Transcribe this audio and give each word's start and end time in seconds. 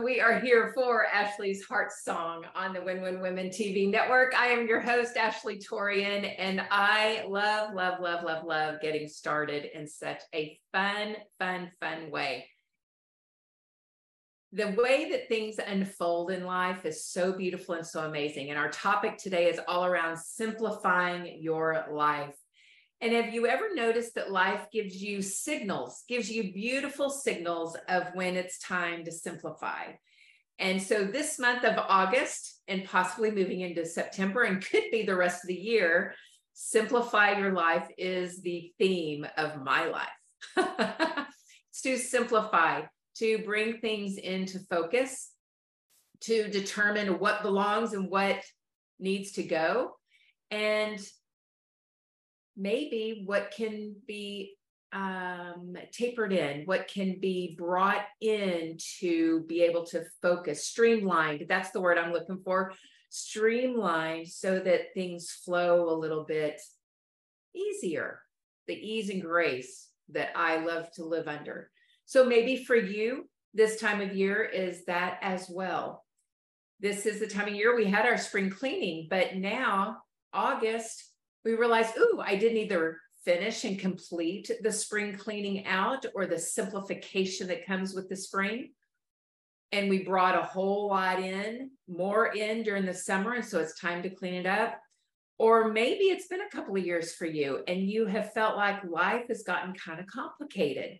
We 0.00 0.20
are 0.20 0.40
here 0.40 0.72
for 0.74 1.04
Ashly's 1.06 1.64
Heart 1.64 1.92
Song 1.92 2.46
on 2.54 2.72
the 2.72 2.80
Win 2.80 3.02
Win 3.02 3.20
Women 3.20 3.48
TV 3.48 3.90
network. 3.90 4.34
I 4.34 4.46
am 4.46 4.66
your 4.66 4.80
host, 4.80 5.18
Ashley 5.18 5.58
Torian, 5.58 6.34
and 6.38 6.62
I 6.70 7.26
love, 7.28 7.74
love, 7.74 8.00
love, 8.00 8.24
love, 8.24 8.44
love 8.44 8.80
getting 8.80 9.06
started 9.06 9.66
in 9.74 9.86
such 9.86 10.22
a 10.34 10.58
fun, 10.72 11.16
fun, 11.38 11.70
fun 11.78 12.10
way. 12.10 12.46
The 14.52 14.74
way 14.78 15.10
that 15.10 15.28
things 15.28 15.56
unfold 15.58 16.30
in 16.30 16.44
life 16.44 16.86
is 16.86 17.04
so 17.04 17.32
beautiful 17.32 17.74
and 17.74 17.86
so 17.86 18.06
amazing. 18.06 18.48
And 18.48 18.58
our 18.58 18.70
topic 18.70 19.18
today 19.18 19.50
is 19.50 19.60
all 19.68 19.84
around 19.84 20.16
simplifying 20.16 21.42
your 21.42 21.84
life. 21.90 22.34
And 23.02 23.12
have 23.14 23.34
you 23.34 23.48
ever 23.48 23.74
noticed 23.74 24.14
that 24.14 24.30
life 24.30 24.68
gives 24.72 25.02
you 25.02 25.22
signals, 25.22 26.04
gives 26.08 26.30
you 26.30 26.52
beautiful 26.52 27.10
signals 27.10 27.76
of 27.88 28.04
when 28.14 28.36
it's 28.36 28.60
time 28.60 29.04
to 29.04 29.10
simplify? 29.10 29.86
And 30.60 30.80
so 30.80 31.02
this 31.02 31.36
month 31.36 31.64
of 31.64 31.76
August 31.88 32.62
and 32.68 32.84
possibly 32.84 33.32
moving 33.32 33.62
into 33.62 33.84
September 33.84 34.42
and 34.42 34.64
could 34.64 34.84
be 34.92 35.02
the 35.02 35.16
rest 35.16 35.42
of 35.42 35.48
the 35.48 35.54
year, 35.54 36.14
simplify 36.52 37.36
your 37.36 37.52
life 37.52 37.88
is 37.98 38.40
the 38.40 38.72
theme 38.78 39.26
of 39.36 39.60
my 39.64 39.86
life. 39.86 40.06
it's 41.70 41.82
to 41.82 41.98
simplify, 41.98 42.82
to 43.16 43.38
bring 43.38 43.78
things 43.78 44.16
into 44.16 44.60
focus, 44.70 45.32
to 46.20 46.46
determine 46.46 47.18
what 47.18 47.42
belongs 47.42 47.94
and 47.94 48.08
what 48.08 48.40
needs 49.00 49.32
to 49.32 49.42
go. 49.42 49.96
And 50.52 51.04
maybe 52.56 53.22
what 53.24 53.52
can 53.56 53.96
be 54.06 54.54
um, 54.92 55.74
tapered 55.90 56.32
in, 56.32 56.64
what 56.66 56.88
can 56.88 57.18
be 57.18 57.54
brought 57.58 58.04
in 58.20 58.76
to 59.00 59.44
be 59.48 59.62
able 59.62 59.86
to 59.86 60.04
focus, 60.20 60.66
streamlined. 60.66 61.46
That's 61.48 61.70
the 61.70 61.80
word 61.80 61.98
I'm 61.98 62.12
looking 62.12 62.42
for. 62.44 62.72
Streamlined 63.08 64.28
so 64.28 64.58
that 64.58 64.94
things 64.94 65.30
flow 65.30 65.88
a 65.88 65.96
little 65.98 66.24
bit 66.24 66.60
easier, 67.54 68.20
the 68.66 68.74
ease 68.74 69.08
and 69.08 69.22
grace 69.22 69.88
that 70.10 70.30
I 70.36 70.58
love 70.64 70.90
to 70.92 71.04
live 71.04 71.28
under. 71.28 71.70
So 72.04 72.24
maybe 72.26 72.64
for 72.64 72.76
you, 72.76 73.28
this 73.54 73.80
time 73.80 74.00
of 74.00 74.14
year 74.14 74.42
is 74.42 74.84
that 74.86 75.18
as 75.22 75.48
well. 75.48 76.04
This 76.80 77.06
is 77.06 77.20
the 77.20 77.26
time 77.26 77.48
of 77.48 77.54
year 77.54 77.76
we 77.76 77.84
had 77.86 78.06
our 78.06 78.18
spring 78.18 78.50
cleaning, 78.50 79.06
but 79.08 79.36
now 79.36 79.98
August 80.32 81.11
we 81.44 81.54
realized, 81.54 81.96
ooh, 81.98 82.20
I 82.24 82.36
didn't 82.36 82.58
either 82.58 82.98
finish 83.24 83.64
and 83.64 83.78
complete 83.78 84.50
the 84.62 84.72
spring 84.72 85.16
cleaning 85.16 85.66
out 85.66 86.04
or 86.14 86.26
the 86.26 86.38
simplification 86.38 87.48
that 87.48 87.66
comes 87.66 87.94
with 87.94 88.08
the 88.08 88.16
spring. 88.16 88.70
And 89.70 89.88
we 89.88 90.02
brought 90.02 90.38
a 90.38 90.42
whole 90.42 90.88
lot 90.88 91.18
in, 91.20 91.70
more 91.88 92.26
in 92.26 92.62
during 92.62 92.84
the 92.84 92.94
summer. 92.94 93.34
And 93.34 93.44
so 93.44 93.58
it's 93.58 93.80
time 93.80 94.02
to 94.02 94.10
clean 94.10 94.34
it 94.34 94.46
up. 94.46 94.78
Or 95.38 95.68
maybe 95.68 96.04
it's 96.04 96.28
been 96.28 96.42
a 96.42 96.54
couple 96.54 96.76
of 96.76 96.84
years 96.84 97.14
for 97.14 97.26
you 97.26 97.62
and 97.66 97.80
you 97.80 98.06
have 98.06 98.32
felt 98.32 98.56
like 98.56 98.84
life 98.84 99.24
has 99.28 99.42
gotten 99.42 99.72
kind 99.74 99.98
of 99.98 100.06
complicated. 100.06 100.98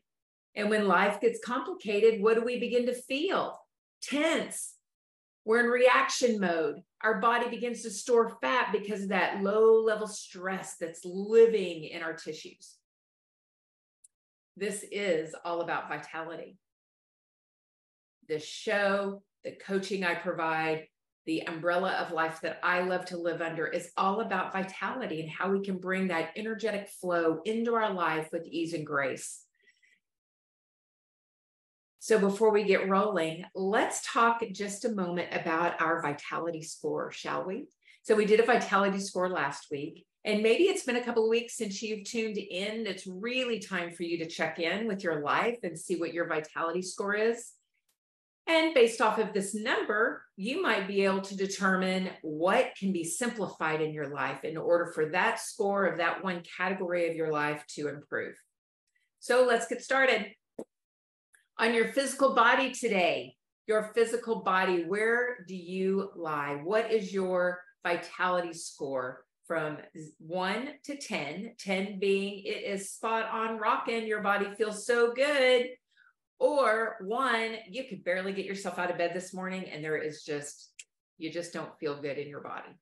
And 0.55 0.69
when 0.69 0.89
life 0.89 1.21
gets 1.21 1.45
complicated, 1.45 2.21
what 2.21 2.35
do 2.35 2.45
we 2.45 2.59
begin 2.59 2.87
to 2.87 2.95
feel? 2.95 3.59
Tense, 4.03 4.75
we're 5.45 5.61
in 5.61 5.67
reaction 5.67 6.39
mode. 6.39 6.77
Our 7.03 7.21
body 7.21 7.49
begins 7.49 7.83
to 7.83 7.91
store 7.91 8.37
fat 8.41 8.71
because 8.73 9.03
of 9.03 9.09
that 9.09 9.43
low 9.43 9.83
level 9.83 10.07
stress 10.07 10.77
that's 10.81 11.05
living 11.05 11.85
in 11.85 12.03
our 12.03 12.15
tissues. 12.15 12.77
This 14.57 14.85
is 14.93 15.35
all 15.45 15.63
about 15.63 15.89
vitality. 15.89 16.59
The 18.29 18.39
show, 18.39 19.23
the 19.43 19.53
coaching 19.53 20.05
I 20.05 20.15
provide, 20.15 20.87
the 21.27 21.47
umbrella 21.47 21.93
of 21.93 22.13
life 22.13 22.41
that 22.43 22.59
I 22.63 22.81
love 22.83 23.05
to 23.07 23.17
live 23.17 23.43
under 23.43 23.67
is 23.67 23.91
all 23.97 24.21
about 24.21 24.53
vitality 24.53 25.21
and 25.21 25.31
how 25.31 25.51
we 25.51 25.63
can 25.63 25.79
bring 25.79 26.09
that 26.09 26.31
energetic 26.37 26.89
flow 26.89 27.41
into 27.45 27.75
our 27.75 27.93
life 27.93 28.29
with 28.33 28.47
ease 28.47 28.75
and 28.75 28.87
grace. 28.87 29.45
So 32.03 32.19
before 32.19 32.51
we 32.51 32.65
get 32.65 32.89
rolling, 32.89 33.45
let's 33.55 34.03
talk 34.05 34.43
just 34.51 34.85
a 34.85 34.93
moment 34.93 35.29
about 35.31 35.81
our 35.81 36.03
vitality 36.03 36.61
score, 36.61 37.13
shall 37.13 37.45
we? 37.45 37.69
So 38.03 38.17
we 38.17 38.25
did 38.25 38.41
a 38.41 38.45
vitality 38.45 38.99
score 38.99 39.29
last 39.29 39.69
week. 39.71 40.05
And 40.25 40.43
maybe 40.43 40.65
it's 40.65 40.83
been 40.83 40.97
a 40.97 41.05
couple 41.05 41.23
of 41.23 41.31
weeks 41.31 41.57
since 41.57 41.81
you've 41.81 42.03
tuned 42.03 42.39
in. 42.39 42.89
It's 42.89 43.07
really 43.07 43.61
time 43.61 43.93
for 43.93 44.03
you 44.03 44.19
to 44.19 44.27
check 44.27 44.59
in 44.59 44.89
with 44.89 45.05
your 45.05 45.21
life 45.21 45.61
and 45.63 45.79
see 45.79 45.95
what 45.95 46.13
your 46.13 46.27
vitality 46.27 46.83
score 46.83 47.15
is. 47.15 47.53
And 48.49 48.75
based 48.75 49.01
off 49.01 49.19
of 49.19 49.33
this 49.33 49.55
number, 49.55 50.25
you 50.37 50.61
might 50.61 50.89
be 50.89 51.05
able 51.05 51.21
to 51.21 51.37
determine 51.37 52.11
what 52.23 52.73
can 52.77 52.93
be 52.93 53.05
simplified 53.05 53.81
in 53.81 53.95
your 53.95 54.09
life 54.09 54.43
in 54.43 54.57
order 54.57 54.87
for 54.87 55.11
that 55.11 55.39
score 55.39 55.87
of 55.87 55.99
that 55.99 56.25
one 56.25 56.43
category 56.57 57.09
of 57.09 57.15
your 57.15 57.31
life 57.31 57.65
to 57.77 57.87
improve. 57.87 58.35
So 59.21 59.47
let's 59.47 59.69
get 59.69 59.85
started 59.85 60.33
on 61.63 61.73
your 61.73 61.93
physical 61.93 62.35
body 62.35 62.73
today, 62.73 63.37
your 63.69 63.93
physical 63.95 64.43
body, 64.43 64.83
where 64.83 65.45
do 65.47 65.55
you 65.55 66.11
lie? 66.17 66.59
What 66.61 66.91
is 66.91 67.13
your 67.13 67.61
vitality 67.85 68.53
score 68.53 69.25
from 69.47 69.79
one 70.19 70.71
to 70.83 70.97
10? 70.97 71.53
10 71.61 72.01
being 72.01 72.43
it 72.45 72.65
is 72.65 72.91
spot 72.91 73.31
on 73.31 73.59
rocking, 73.59 74.09
your 74.09 74.23
body 74.23 74.49
feels 74.59 74.85
so 74.85 75.13
good. 75.13 75.69
Or 76.41 76.97
one, 77.01 77.55
you 77.71 77.85
could 77.85 78.03
barely 78.03 78.33
get 78.33 78.45
yourself 78.45 78.81
out 78.81 78.91
of 78.91 78.99
bed 78.99 79.13
this 79.15 79.33
morning 79.33 79.67
and 79.67 79.85
there 79.85 79.99
is 79.99 80.25
just, 80.25 80.73
you 81.17 81.31
just 81.31 81.53
don't 81.53 81.79
feel 81.79 82.03
good 82.03 82.19
in 82.19 82.27
your 82.27 82.41
body. 82.41 82.77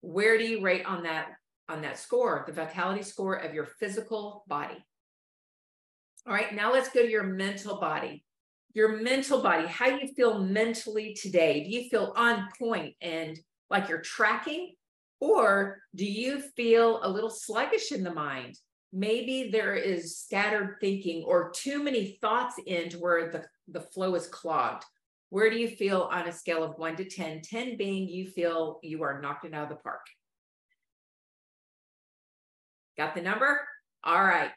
Where 0.00 0.38
do 0.38 0.44
you 0.44 0.62
rate 0.62 0.86
on 0.86 1.02
that 1.02 1.30
on 1.68 1.82
that 1.82 1.98
score, 1.98 2.44
the 2.46 2.52
vitality 2.52 3.02
score 3.02 3.34
of 3.34 3.52
your 3.52 3.66
physical 3.80 4.44
body? 4.46 4.76
All 6.28 6.34
right, 6.34 6.54
now 6.54 6.70
let's 6.70 6.90
go 6.90 7.00
to 7.00 7.10
your 7.10 7.22
mental 7.22 7.80
body. 7.80 8.22
Your 8.74 9.00
mental 9.00 9.42
body, 9.42 9.66
how 9.66 9.86
you 9.86 10.08
feel 10.08 10.38
mentally 10.44 11.14
today. 11.14 11.64
Do 11.64 11.70
you 11.70 11.88
feel 11.88 12.12
on 12.16 12.48
point 12.58 12.96
and 13.00 13.38
like 13.70 13.88
you're 13.88 14.02
tracking? 14.02 14.74
Or 15.20 15.78
do 15.94 16.04
you 16.04 16.40
feel 16.54 17.00
a 17.02 17.08
little 17.08 17.30
sluggish 17.30 17.92
in 17.92 18.04
the 18.04 18.12
mind? 18.12 18.58
Maybe 18.92 19.48
there 19.50 19.74
is 19.74 20.18
scattered 20.18 20.76
thinking 20.82 21.24
or 21.24 21.50
too 21.50 21.82
many 21.82 22.18
thoughts 22.20 22.56
into 22.66 22.98
where 22.98 23.30
the, 23.30 23.44
the 23.66 23.80
flow 23.80 24.14
is 24.14 24.26
clogged. 24.26 24.84
Where 25.30 25.48
do 25.48 25.56
you 25.56 25.68
feel 25.68 26.10
on 26.12 26.28
a 26.28 26.32
scale 26.32 26.62
of 26.62 26.78
one 26.78 26.96
to 26.96 27.06
10? 27.06 27.40
10 27.40 27.78
being 27.78 28.06
you 28.06 28.26
feel 28.26 28.80
you 28.82 29.02
are 29.02 29.22
knocked 29.22 29.46
out 29.46 29.62
of 29.62 29.68
the 29.70 29.76
park. 29.76 30.04
Got 32.98 33.14
the 33.14 33.22
number? 33.22 33.66
All 34.04 34.22
right. 34.22 34.50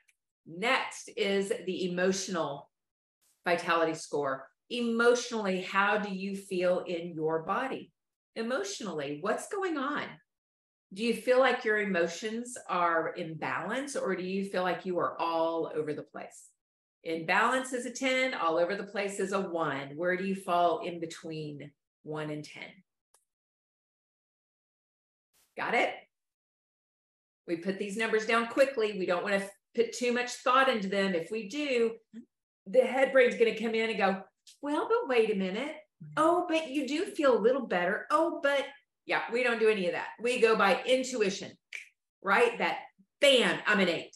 Next 0.46 1.10
is 1.16 1.52
the 1.66 1.90
emotional 1.90 2.70
vitality 3.46 3.94
score. 3.94 4.48
Emotionally, 4.70 5.62
how 5.62 5.98
do 5.98 6.14
you 6.14 6.36
feel 6.36 6.80
in 6.88 7.14
your 7.14 7.44
body? 7.44 7.92
Emotionally, 8.36 9.20
what's 9.22 9.50
going 9.50 9.78
on? 9.78 10.04
Do 10.94 11.04
you 11.04 11.14
feel 11.14 11.40
like 11.40 11.64
your 11.64 11.80
emotions 11.80 12.58
are 12.70 13.14
in 13.18 13.36
balance 13.36 13.96
or 13.96 14.16
do 14.16 14.24
you 14.24 14.46
feel 14.46 14.64
like 14.64 14.86
you 14.86 15.00
are 15.00 15.20
all 15.20 15.72
over 15.76 15.94
the 15.94 16.04
place? 16.04 16.50
In 17.04 17.26
balance 17.26 17.74
is 17.74 17.86
a 17.86 17.92
10, 17.92 18.34
all 18.34 18.58
over 18.58 18.76
the 18.76 18.84
place 18.84 19.20
is 19.20 19.32
a 19.32 19.40
one. 19.40 19.96
Where 19.96 20.16
do 20.16 20.26
you 20.26 20.36
fall 20.36 20.80
in 20.80 21.00
between 21.00 21.72
one 22.04 22.30
and 22.30 22.44
10? 22.44 22.64
Got 25.58 25.74
it? 25.74 25.94
We 27.48 27.58
put 27.58 27.80
these 27.80 27.98
numbers 27.98 28.26
down 28.26 28.48
quickly. 28.48 28.98
We 29.00 29.06
don't 29.06 29.24
want 29.24 29.42
to 29.42 29.50
put 29.76 29.94
too 29.94 30.14
much 30.14 30.32
thought 30.32 30.70
into 30.70 30.88
them. 30.88 31.14
If 31.14 31.32
we 31.32 31.48
do, 31.48 31.92
the 32.68 32.82
head 32.82 33.12
brain's 33.12 33.36
going 33.36 33.54
to 33.54 33.64
come 33.64 33.76
in 33.76 33.90
and 33.90 33.98
go, 33.98 34.22
well, 34.62 34.88
but 34.88 35.08
wait 35.08 35.32
a 35.32 35.36
minute. 35.36 35.76
Oh, 36.18 36.46
but 36.50 36.70
you 36.70 36.88
do 36.88 37.06
feel 37.06 37.38
a 37.38 37.40
little 37.40 37.68
better. 37.68 38.06
Oh, 38.10 38.40
but 38.42 38.66
yeah, 39.06 39.22
we 39.32 39.44
don't 39.44 39.60
do 39.60 39.70
any 39.70 39.88
of 39.88 39.94
that. 39.94 40.08
We 40.22 40.42
go 40.42 40.56
by 40.56 40.82
intuition, 40.86 41.52
right? 42.24 42.58
That 42.58 42.80
bam, 43.20 43.60
I'm 43.68 43.80
an 43.80 43.90
eight. 43.90 44.16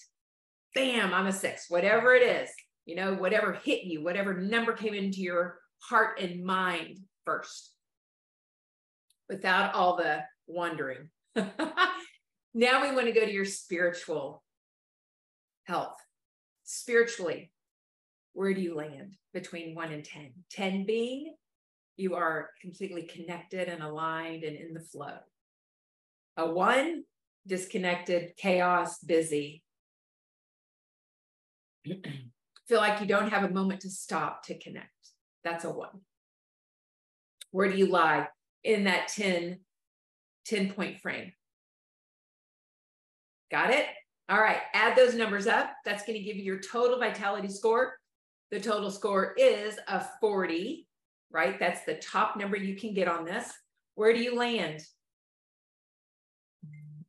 Bam, 0.74 1.14
I'm 1.14 1.28
a 1.28 1.32
six, 1.32 1.66
whatever 1.70 2.16
it 2.16 2.24
is, 2.24 2.50
you 2.86 2.96
know, 2.96 3.14
whatever 3.14 3.54
hit 3.54 3.84
you, 3.84 4.04
whatever 4.04 4.34
number 4.34 4.74
came 4.74 4.94
into 4.94 5.22
your 5.22 5.60
heart 5.80 6.20
and 6.20 6.44
mind 6.44 7.00
first 7.24 7.72
without 9.30 9.74
all 9.74 9.96
the 9.96 10.24
wondering. 10.48 11.10
now 11.36 11.46
we 12.82 12.94
want 12.94 13.06
to 13.06 13.12
go 13.12 13.26
to 13.26 13.32
your 13.32 13.46
spiritual 13.46 14.44
health. 15.66 15.98
Spiritually, 16.64 17.52
where 18.34 18.54
do 18.54 18.62
you 18.62 18.76
land 18.76 19.16
between 19.34 19.76
one 19.76 19.92
and 19.92 20.04
10? 20.04 20.32
10 20.52 20.86
being 20.86 21.36
you 21.98 22.16
are 22.16 22.50
completely 22.62 23.04
connected 23.04 23.68
and 23.70 23.82
aligned 23.82 24.44
and 24.44 24.56
in 24.56 24.74
the 24.74 24.80
flow. 24.80 25.18
A 26.38 26.52
one, 26.52 27.04
disconnected, 27.48 28.36
chaos, 28.38 29.00
busy. 29.00 29.64
Feel 32.68 32.80
like 32.80 33.00
you 33.00 33.08
don't 33.08 33.30
have 33.30 33.44
a 33.44 33.54
moment 33.54 33.82
to 33.82 33.90
stop 33.90 34.44
to 34.44 34.58
connect. 34.58 34.90
That's 35.44 35.64
a 35.64 35.72
one. 35.72 36.02
Where 37.52 37.72
do 37.72 37.78
you 37.78 37.88
lie 37.88 38.28
in 38.64 38.86
that 38.86 39.08
10, 39.10 39.60
10 40.46 40.74
point 40.74 41.00
frame? 41.00 41.32
Got 43.52 43.70
it? 43.70 43.86
All 44.28 44.40
right, 44.40 44.62
add 44.74 44.98
those 44.98 45.14
numbers 45.14 45.46
up. 45.46 45.72
That's 45.86 46.04
going 46.04 46.18
to 46.18 46.24
give 46.24 46.36
you 46.36 46.44
your 46.44 46.60
total 46.60 46.98
vitality 46.98 47.48
score. 47.48 47.94
The 48.52 48.60
total 48.60 48.90
score 48.90 49.34
is 49.38 49.78
a 49.88 50.04
40, 50.20 50.88
right? 51.32 51.60
That's 51.60 51.86
the 51.86 51.96
top 51.96 52.36
number 52.36 52.58
you 52.58 52.76
can 52.76 52.94
get 52.94 53.08
on 53.08 53.26
this. 53.26 53.52
Where 53.94 54.14
do 54.14 54.20
you 54.20 54.36
land? 54.36 54.82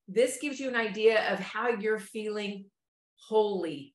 This 0.08 0.38
gives 0.40 0.60
you 0.60 0.68
an 0.68 0.76
idea 0.76 1.32
of 1.32 1.38
how 1.40 1.68
you're 1.68 1.98
feeling 1.98 2.66
wholly. 3.16 3.94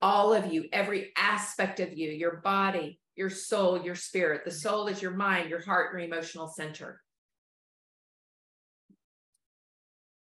All 0.00 0.32
of 0.32 0.52
you, 0.52 0.66
every 0.72 1.12
aspect 1.16 1.80
of 1.80 1.96
you, 1.96 2.10
your 2.10 2.38
body, 2.38 2.98
your 3.16 3.30
soul, 3.30 3.82
your 3.82 3.94
spirit. 3.94 4.44
The 4.44 4.50
soul 4.50 4.88
is 4.88 5.00
your 5.00 5.12
mind, 5.12 5.50
your 5.50 5.62
heart, 5.62 5.92
your 5.92 6.00
emotional 6.00 6.48
center. 6.48 7.00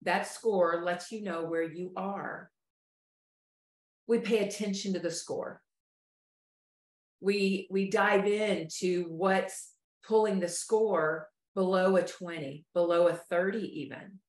That 0.07 0.29
score 0.29 0.83
lets 0.85 1.11
you 1.11 1.23
know 1.23 1.45
where 1.45 1.65
you 1.65 1.93
are. 1.97 2.51
We 4.07 4.21
pay 4.21 4.47
attention 4.47 4.93
to 4.95 5.01
the 5.01 5.11
score. 5.11 5.61
We, 7.21 7.67
we 7.71 7.91
dive 7.91 8.25
into 8.25 9.07
what's 9.09 9.73
pulling 10.07 10.39
the 10.39 10.49
score 10.49 11.29
below 11.57 11.97
a 11.97 12.03
20, 12.03 12.65
below 12.73 13.09
a 13.09 13.15
30, 13.15 13.81
even. 13.81 14.21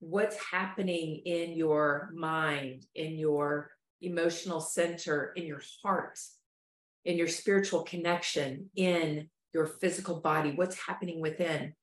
What's 0.00 0.42
happening 0.42 1.20
in 1.26 1.52
your 1.52 2.10
mind, 2.14 2.86
in 2.94 3.18
your 3.18 3.72
emotional 4.00 4.60
center, 4.60 5.34
in 5.36 5.44
your 5.44 5.60
heart, 5.84 6.18
in 7.04 7.18
your 7.18 7.28
spiritual 7.28 7.82
connection, 7.82 8.70
in 8.74 9.28
your 9.52 9.66
physical 9.66 10.20
body? 10.20 10.52
What's 10.54 10.80
happening 10.80 11.20
within? 11.20 11.74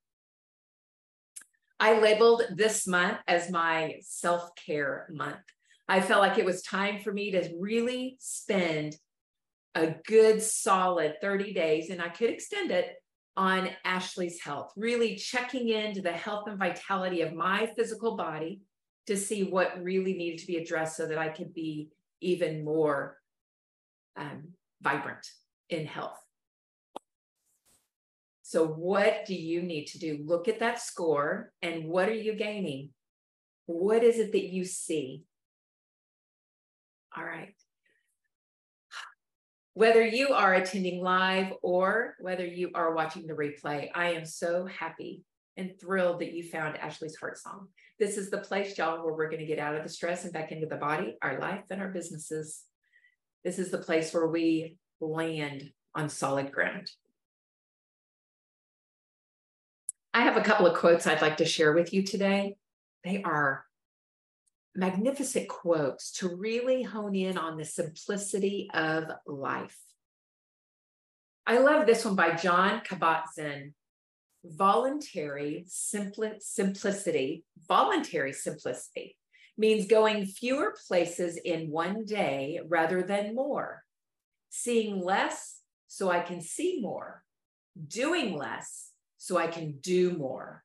I 1.81 1.99
labeled 1.99 2.43
this 2.53 2.85
month 2.85 3.17
as 3.27 3.49
my 3.49 3.95
self 4.01 4.51
care 4.55 5.07
month. 5.11 5.41
I 5.89 5.99
felt 5.99 6.21
like 6.21 6.37
it 6.37 6.45
was 6.45 6.61
time 6.61 6.99
for 6.99 7.11
me 7.11 7.31
to 7.31 7.49
really 7.59 8.17
spend 8.19 8.95
a 9.73 9.95
good 10.05 10.43
solid 10.43 11.15
30 11.21 11.53
days, 11.53 11.89
and 11.89 11.99
I 11.99 12.09
could 12.09 12.29
extend 12.29 12.69
it 12.69 12.93
on 13.35 13.71
Ashly's 13.83 14.39
health, 14.41 14.71
really 14.77 15.15
checking 15.15 15.69
into 15.69 16.03
the 16.03 16.11
health 16.11 16.47
and 16.47 16.59
vitality 16.59 17.21
of 17.21 17.33
my 17.33 17.71
physical 17.75 18.15
body 18.15 18.61
to 19.07 19.17
see 19.17 19.43
what 19.43 19.81
really 19.81 20.13
needed 20.13 20.39
to 20.41 20.47
be 20.47 20.57
addressed 20.57 20.97
so 20.97 21.07
that 21.07 21.17
I 21.17 21.29
could 21.29 21.51
be 21.51 21.89
even 22.19 22.63
more 22.63 23.17
um, 24.15 24.49
vibrant 24.83 25.25
in 25.69 25.87
health. 25.87 26.19
So, 28.51 28.68
what 28.68 29.24
do 29.25 29.33
you 29.33 29.62
need 29.62 29.86
to 29.92 29.98
do? 29.98 30.25
Look 30.25 30.50
at 30.50 30.59
that 30.59 30.81
score 30.81 31.53
and 31.62 31.86
what 31.86 32.09
are 32.09 32.13
you 32.13 32.36
gaining? 32.36 32.89
What 33.65 34.03
is 34.03 34.19
it 34.19 34.33
that 34.33 34.44
you 34.44 34.65
see? 34.65 35.24
All 37.15 37.24
right. 37.24 37.56
Whether 39.74 40.06
you 40.06 40.33
are 40.33 40.53
attending 40.53 41.01
live 41.01 41.53
or 41.62 42.15
whether 42.19 42.45
you 42.45 42.71
are 42.75 42.94
watching 42.94 43.25
the 43.25 43.36
replay, 43.36 43.89
I 43.95 44.12
am 44.12 44.25
so 44.25 44.65
happy 44.65 45.24
and 45.56 45.80
thrilled 45.80 46.19
that 46.19 46.33
you 46.33 46.44
found 46.44 46.75
Ashly's 46.75 47.15
Heart 47.15 47.38
Song. 47.38 47.69
This 48.00 48.18
is 48.18 48.30
the 48.30 48.39
place, 48.39 48.77
y'all, 48.77 49.01
where 49.01 49.13
we're 49.13 49.30
going 49.30 49.39
to 49.39 49.45
get 49.45 49.59
out 49.59 49.75
of 49.75 49.83
the 49.83 49.89
stress 49.89 50.25
and 50.25 50.33
back 50.33 50.51
into 50.51 50.68
the 50.68 50.75
body, 50.75 51.15
our 51.21 51.39
life, 51.39 51.63
and 51.71 51.81
our 51.81 51.88
businesses. 51.88 52.63
This 53.45 53.59
is 53.59 53.71
the 53.71 53.77
place 53.77 54.13
where 54.13 54.27
we 54.27 54.75
land 55.00 55.69
on 55.95 56.09
solid 56.09 56.51
ground. 56.51 56.92
I 60.13 60.23
have 60.23 60.35
a 60.35 60.41
couple 60.41 60.67
of 60.67 60.77
quotes 60.77 61.07
I'd 61.07 61.21
like 61.21 61.37
to 61.37 61.45
share 61.45 61.73
with 61.73 61.93
you 61.93 62.03
today. 62.03 62.57
They 63.03 63.23
are 63.23 63.65
magnificent 64.75 65.47
quotes 65.47 66.11
to 66.13 66.35
really 66.35 66.83
hone 66.83 67.15
in 67.15 67.37
on 67.37 67.57
the 67.57 67.65
simplicity 67.65 68.69
of 68.73 69.05
life. 69.25 69.77
I 71.47 71.59
love 71.59 71.85
this 71.85 72.05
one 72.05 72.15
by 72.15 72.35
John 72.35 72.81
Kabat-Zinn. 72.81 73.73
Voluntary 74.43 75.65
simpli- 75.69 76.41
simplicity, 76.41 77.43
voluntary 77.67 78.33
simplicity 78.33 79.15
means 79.57 79.85
going 79.87 80.25
fewer 80.25 80.75
places 80.87 81.37
in 81.37 81.69
one 81.69 82.05
day 82.05 82.59
rather 82.67 83.03
than 83.03 83.35
more, 83.35 83.83
seeing 84.49 85.03
less 85.03 85.59
so 85.87 86.09
I 86.09 86.21
can 86.21 86.41
see 86.41 86.79
more, 86.81 87.23
doing 87.87 88.35
less 88.35 88.90
so 89.23 89.38
I 89.38 89.45
can 89.45 89.73
do 89.81 90.18
more, 90.18 90.63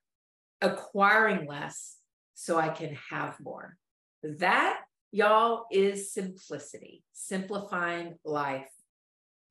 acquiring 0.61 1.45
less 1.45 1.97
so 2.33 2.57
I 2.57 2.69
can 2.69 2.97
have 3.11 3.39
more. 3.39 3.77
That, 4.23 4.79
y'all, 5.11 5.65
is 5.71 6.11
simplicity, 6.11 7.03
simplifying 7.13 8.15
life, 8.25 8.71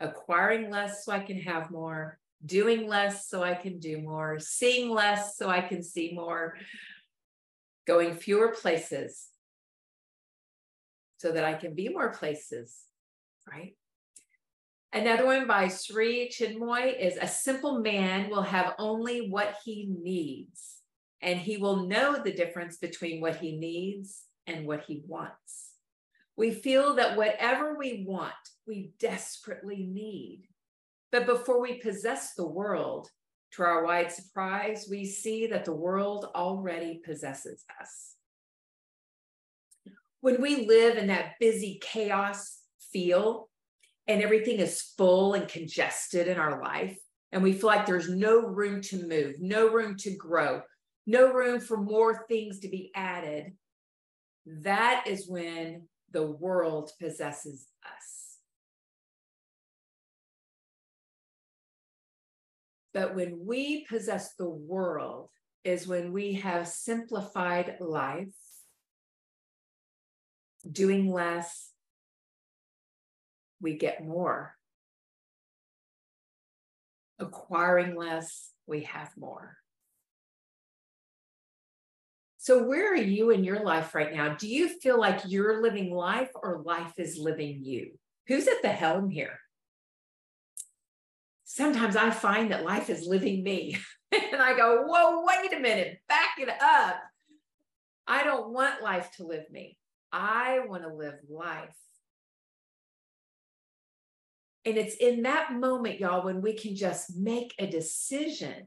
acquiring 0.01 0.73
less 0.73 1.05
so 1.05 1.13
I 1.13 1.21
can 1.21 1.41
have 1.43 1.71
more, 1.71 2.19
doing 2.45 2.89
less 2.89 3.29
so 3.29 3.45
I 3.45 3.55
can 3.55 3.79
do 3.79 4.03
more, 4.03 4.41
seeing 4.41 4.91
less 4.91 5.37
so 5.37 5.49
I 5.49 5.61
can 5.61 5.85
see 5.85 6.11
more, 6.13 6.57
going 7.87 8.13
fewer 8.17 8.57
places 8.61 9.29
so 11.19 11.31
that 11.31 11.45
I 11.45 11.55
can 11.55 11.77
be 11.77 11.91
more 11.91 12.11
places, 12.11 12.77
right? 13.49 13.77
Another 14.97 15.27
one 15.27 15.47
by 15.47 15.69
Sri 15.69 16.31
Chinmoy 16.31 16.99
is 16.99 17.19
a 17.21 17.29
simple 17.29 17.81
man 17.81 18.31
will 18.31 18.41
have 18.41 18.73
only 18.79 19.29
what 19.29 19.59
he 19.63 19.91
needs, 19.91 20.77
and 21.21 21.39
he 21.39 21.59
will 21.59 21.87
know 21.87 22.17
the 22.17 22.33
difference 22.33 22.79
between 22.79 23.21
what 23.21 23.37
he 23.37 23.59
needs 23.59 24.23
and 24.47 24.67
what 24.67 24.85
he 24.87 25.03
wants. 25.07 25.73
We 26.35 26.51
feel 26.51 26.95
that 26.95 27.15
whatever 27.15 27.77
we 27.79 28.07
want, 28.09 28.33
we 28.67 28.93
desperately 28.99 29.87
need. 29.87 30.45
But 31.13 31.27
before 31.27 31.61
we 31.61 31.75
possess 31.75 32.33
the 32.33 32.49
world, 32.49 33.11
to 33.53 33.65
our 33.65 33.85
wide 33.85 34.11
surprise, 34.11 34.87
we 34.91 35.05
see 35.05 35.47
that 35.49 35.67
the 35.67 35.75
world 35.75 36.31
already 36.35 37.03
possesses 37.05 37.67
us. 37.83 38.15
When 40.23 40.41
we 40.41 40.67
live 40.67 40.97
in 40.97 41.09
that 41.09 41.35
busy 41.39 41.79
chaos 41.83 42.61
feel, 42.91 43.51
and 44.09 44.23
everything 44.23 44.59
is 44.59 44.81
full 44.97 45.35
and 45.35 45.49
congested 45.49 46.29
in 46.29 46.39
our 46.39 46.63
life, 46.63 46.97
and 47.33 47.43
we 47.43 47.53
feel 47.53 47.67
like 47.67 47.87
there's 47.87 48.09
no 48.09 48.41
room 48.41 48.81
to 48.83 49.07
move, 49.07 49.37
no 49.41 49.69
room 49.69 49.97
to 49.99 50.17
grow, 50.17 50.63
no 51.07 51.33
room 51.33 51.61
for 51.61 51.77
more 51.77 52.25
things 52.29 52.61
to 52.61 52.69
be 52.69 52.91
added, 52.95 53.53
that 54.47 55.05
is 55.07 55.29
when 55.29 55.89
the 56.13 56.27
world 56.27 56.93
possesses 57.01 57.67
us. 57.85 58.39
But 62.95 63.15
when 63.15 63.45
we 63.45 63.85
possess 63.85 64.35
the 64.35 64.49
world, 64.49 65.31
is 65.67 65.89
when 65.89 66.13
we 66.13 66.35
have 66.35 66.69
simplified 66.69 67.77
life, 67.81 68.29
doing 70.71 71.13
less, 71.13 71.73
we 73.67 73.77
get 73.77 74.07
more. 74.07 74.55
Acquiring 77.19 77.97
less, 77.97 78.53
we 78.69 78.85
have 78.85 79.11
more. 79.17 79.57
So, 82.37 82.63
where 82.63 82.93
are 82.93 82.95
you 82.95 83.31
in 83.31 83.43
your 83.43 83.65
life 83.65 83.93
right 83.93 84.15
now? 84.15 84.37
Do 84.37 84.47
you 84.47 84.69
feel 84.69 85.01
like 85.01 85.23
you're 85.27 85.61
living 85.61 85.93
life 85.93 86.31
or 86.41 86.63
life 86.65 86.93
is 86.97 87.19
living 87.19 87.59
you? 87.61 87.99
Who's 88.29 88.47
at 88.47 88.63
the 88.63 88.69
helm 88.69 89.11
here? 89.11 89.41
Sometimes 91.43 91.97
I 91.97 92.11
find 92.11 92.53
that 92.53 92.65
life 92.65 92.89
is 92.89 93.05
living 93.05 93.43
me. 93.43 93.79
and 94.13 94.41
I 94.41 94.57
go, 94.57 94.85
whoa, 94.87 95.25
wait 95.27 95.53
a 95.53 95.59
minute, 95.59 95.99
back 96.09 96.39
it 96.39 96.51
up. 96.51 97.03
I 98.07 98.23
don't 98.23 98.53
want 98.53 98.81
life 98.81 99.11
to 99.17 99.27
live 99.27 99.51
me. 99.51 99.77
I 100.13 100.61
want 100.69 100.85
to 100.85 100.95
live 100.95 101.17
life. 101.29 101.75
And 104.67 104.77
it's 104.77 104.97
in 104.97 105.23
that 105.23 105.53
moment, 105.53 106.01
y'all, 106.01 106.25
when 106.25 106.43
we 106.43 106.53
can 106.55 106.75
just 106.75 107.17
make 107.17 107.55
a 107.59 107.69
decision 107.69 108.67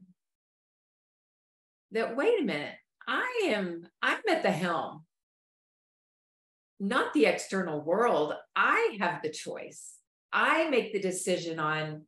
that, 1.91 2.15
wait 2.15 2.39
a 2.39 2.45
minute, 2.45 2.75
I 3.05 3.41
am, 3.47 3.85
I'm 4.01 4.19
at 4.29 4.41
the 4.41 4.51
helm, 4.51 5.03
not 6.79 7.13
the 7.13 7.25
external 7.25 7.81
world. 7.81 8.33
I 8.55 8.97
have 9.01 9.21
the 9.21 9.29
choice. 9.29 9.95
I 10.31 10.69
make 10.69 10.93
the 10.93 11.01
decision 11.01 11.59
on 11.59 12.03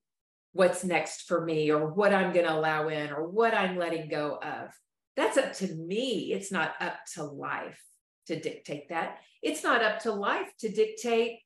what's 0.53 0.85
next 0.85 1.23
for 1.23 1.43
me 1.43 1.69
or 1.69 1.87
what 1.87 2.13
I'm 2.13 2.31
going 2.31 2.45
to 2.45 2.53
allow 2.53 2.87
in 2.87 3.11
or 3.11 3.27
what 3.27 3.53
I'm 3.53 3.77
letting 3.77 4.07
go 4.07 4.39
of. 4.41 4.69
That's 5.17 5.37
up 5.37 5.51
to 5.55 5.75
me. 5.75 6.31
It's 6.31 6.51
not 6.51 6.75
up 6.79 6.95
to 7.15 7.23
life 7.23 7.81
to 8.27 8.39
dictate 8.39 8.87
that. 8.89 9.17
It's 9.41 9.63
not 9.63 9.83
up 9.83 9.99
to 10.01 10.13
life 10.13 10.53
to 10.59 10.69
dictate 10.69 11.39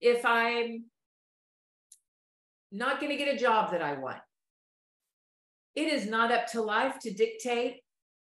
if 0.00 0.24
I'm 0.24 0.84
not 2.72 3.00
going 3.00 3.10
to 3.10 3.22
get 3.22 3.34
a 3.34 3.38
job 3.38 3.72
that 3.72 3.82
I 3.82 3.94
want. 3.94 4.18
It 5.74 5.88
is 5.88 6.08
not 6.08 6.32
up 6.32 6.46
to 6.48 6.62
life 6.62 6.98
to 7.00 7.12
dictate 7.12 7.80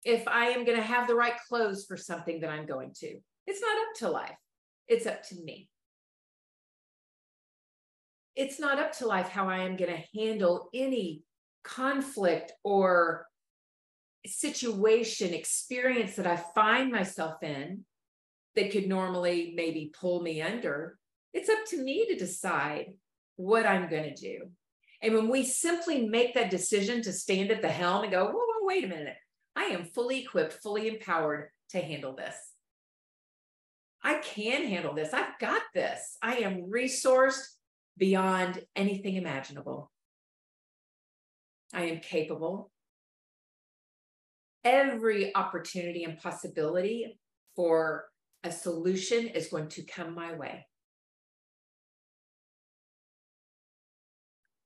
if 0.04 0.26
I 0.28 0.46
am 0.46 0.64
going 0.64 0.76
to 0.76 0.82
have 0.82 1.06
the 1.06 1.14
right 1.14 1.34
clothes 1.48 1.84
for 1.86 1.96
something 1.96 2.40
that 2.40 2.50
I'm 2.50 2.66
going 2.66 2.92
to. 2.98 3.18
It's 3.46 3.60
not 3.60 3.76
up 3.76 3.94
to 3.98 4.10
life, 4.10 4.36
it's 4.88 5.06
up 5.06 5.22
to 5.28 5.36
me. 5.36 5.68
It's 8.34 8.58
not 8.58 8.78
up 8.78 8.92
to 8.98 9.06
life 9.06 9.28
how 9.28 9.48
I 9.48 9.58
am 9.58 9.76
going 9.76 9.94
to 9.94 10.18
handle 10.18 10.70
any 10.72 11.22
conflict 11.64 12.52
or 12.64 13.26
situation, 14.26 15.34
experience 15.34 16.16
that 16.16 16.26
I 16.26 16.36
find 16.54 16.90
myself 16.90 17.42
in 17.42 17.84
that 18.54 18.70
could 18.70 18.86
normally 18.88 19.52
maybe 19.56 19.92
pull 19.98 20.22
me 20.22 20.40
under. 20.40 20.98
It's 21.32 21.48
up 21.48 21.64
to 21.68 21.82
me 21.82 22.06
to 22.06 22.16
decide 22.16 22.94
what 23.36 23.66
I'm 23.66 23.88
going 23.88 24.04
to 24.04 24.14
do. 24.14 24.50
And 25.02 25.14
when 25.14 25.28
we 25.28 25.44
simply 25.44 26.06
make 26.06 26.34
that 26.34 26.50
decision 26.50 27.02
to 27.02 27.12
stand 27.12 27.50
at 27.50 27.60
the 27.60 27.68
helm 27.68 28.04
and 28.04 28.12
go, 28.12 28.24
whoa, 28.26 28.32
whoa, 28.32 28.66
wait 28.66 28.84
a 28.84 28.88
minute, 28.88 29.16
I 29.56 29.64
am 29.64 29.84
fully 29.84 30.20
equipped, 30.20 30.54
fully 30.62 30.88
empowered 30.88 31.48
to 31.70 31.78
handle 31.80 32.14
this. 32.14 32.36
I 34.04 34.18
can 34.18 34.66
handle 34.66 34.94
this. 34.94 35.12
I've 35.12 35.38
got 35.40 35.62
this. 35.74 36.16
I 36.22 36.36
am 36.36 36.70
resourced 36.70 37.46
beyond 37.96 38.64
anything 38.74 39.16
imaginable. 39.16 39.90
I 41.72 41.84
am 41.84 42.00
capable. 42.00 42.70
Every 44.64 45.34
opportunity 45.34 46.04
and 46.04 46.18
possibility 46.18 47.18
for 47.56 48.04
a 48.44 48.52
solution 48.52 49.28
is 49.28 49.48
going 49.48 49.68
to 49.68 49.82
come 49.82 50.14
my 50.14 50.34
way. 50.34 50.66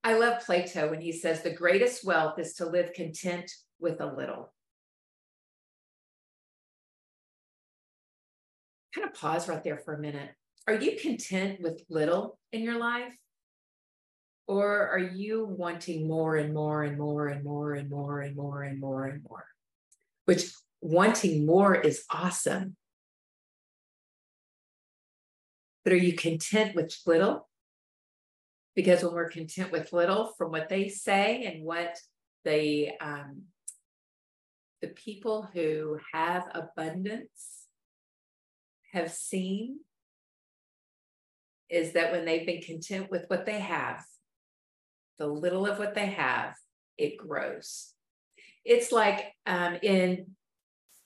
I 0.06 0.16
love 0.16 0.46
Plato 0.46 0.88
when 0.88 1.00
he 1.00 1.10
says 1.10 1.42
the 1.42 1.50
greatest 1.50 2.04
wealth 2.04 2.38
is 2.38 2.54
to 2.54 2.64
live 2.64 2.92
content 2.92 3.50
with 3.80 4.00
a 4.00 4.06
little. 4.06 4.54
Kind 8.94 9.08
of 9.08 9.14
pause 9.14 9.48
right 9.48 9.64
there 9.64 9.78
for 9.78 9.94
a 9.94 9.98
minute. 9.98 10.30
Are 10.68 10.76
you 10.76 10.96
content 10.96 11.60
with 11.60 11.82
little 11.90 12.38
in 12.52 12.62
your 12.62 12.78
life? 12.78 13.16
Or 14.46 14.86
are 14.90 15.00
you 15.00 15.44
wanting 15.44 16.06
more 16.06 16.36
and 16.36 16.54
more 16.54 16.84
and 16.84 16.96
more 16.96 17.26
and 17.26 17.42
more 17.42 17.75
and 17.75 17.90
more 17.90 18.20
and 18.20 18.36
more 18.36 18.62
and 18.62 18.78
more 18.78 19.06
and 19.06 19.25
more? 19.28 19.44
Which 20.26 20.52
wanting 20.80 21.46
more 21.46 21.75
is 21.75 22.04
awesome. 22.08 22.76
But 25.82 25.94
are 25.94 25.96
you 25.96 26.12
content 26.12 26.76
with 26.76 26.96
little? 27.06 27.48
Because 28.76 29.02
when 29.02 29.14
we're 29.14 29.30
content 29.30 29.73
with 29.73 29.92
little 29.92 30.33
from 30.38 30.52
what 30.52 30.68
they 30.68 30.88
say 30.88 31.45
and 31.45 31.64
what 31.64 31.99
the 32.45 32.90
um, 33.00 33.42
the 34.83 34.88
people 34.88 35.49
who 35.52 35.99
have 36.12 36.45
abundance 36.54 37.64
have 38.92 39.11
seen 39.11 39.78
is 41.68 41.92
that 41.92 42.12
when 42.12 42.25
they've 42.25 42.47
been 42.47 42.61
content 42.61 43.11
with 43.11 43.25
what 43.28 43.47
they 43.47 43.59
have 43.59 44.04
the 45.18 45.26
little 45.26 45.66
of 45.66 45.78
what 45.78 45.95
they 45.95 46.06
have 46.06 46.54
it 46.99 47.16
grows. 47.16 47.92
It's 48.64 48.90
like 48.90 49.33
um, 49.47 49.78
in 49.83 50.26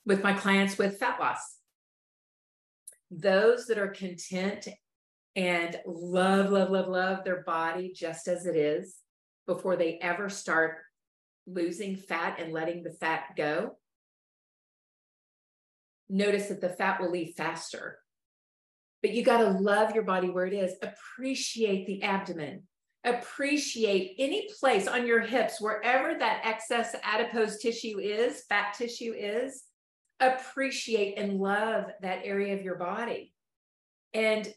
with 0.05 0.23
my 0.23 0.33
clients 0.33 0.77
with 0.77 0.99
fat 0.99 1.19
loss. 1.19 1.57
Those 3.11 3.67
that 3.67 3.77
are 3.77 3.89
content 3.89 4.67
and 5.35 5.79
love, 5.85 6.51
love, 6.51 6.69
love, 6.69 6.87
love 6.87 7.23
their 7.23 7.43
body 7.43 7.93
just 7.95 8.27
as 8.27 8.45
it 8.45 8.55
is 8.55 8.97
before 9.47 9.75
they 9.75 9.97
ever 9.99 10.29
start 10.29 10.77
losing 11.47 11.95
fat 11.95 12.39
and 12.39 12.53
letting 12.53 12.83
the 12.83 12.91
fat 12.91 13.35
go, 13.35 13.77
notice 16.09 16.47
that 16.47 16.61
the 16.61 16.69
fat 16.69 17.01
will 17.01 17.11
leave 17.11 17.33
faster. 17.35 17.99
But 19.01 19.11
you 19.11 19.23
got 19.23 19.37
to 19.37 19.49
love 19.49 19.95
your 19.95 20.03
body 20.03 20.29
where 20.29 20.45
it 20.45 20.53
is. 20.53 20.75
Appreciate 20.81 21.87
the 21.87 22.03
abdomen. 22.03 22.63
Appreciate 23.03 24.15
any 24.19 24.47
place 24.59 24.87
on 24.87 25.07
your 25.07 25.21
hips, 25.21 25.59
wherever 25.59 26.17
that 26.19 26.41
excess 26.45 26.95
adipose 27.03 27.57
tissue 27.57 27.97
is, 27.99 28.43
fat 28.47 28.75
tissue 28.77 29.13
is. 29.17 29.63
Appreciate 30.19 31.17
and 31.17 31.39
love 31.39 31.85
that 32.03 32.19
area 32.23 32.53
of 32.53 32.61
your 32.61 32.75
body. 32.75 33.33
And 34.13 34.47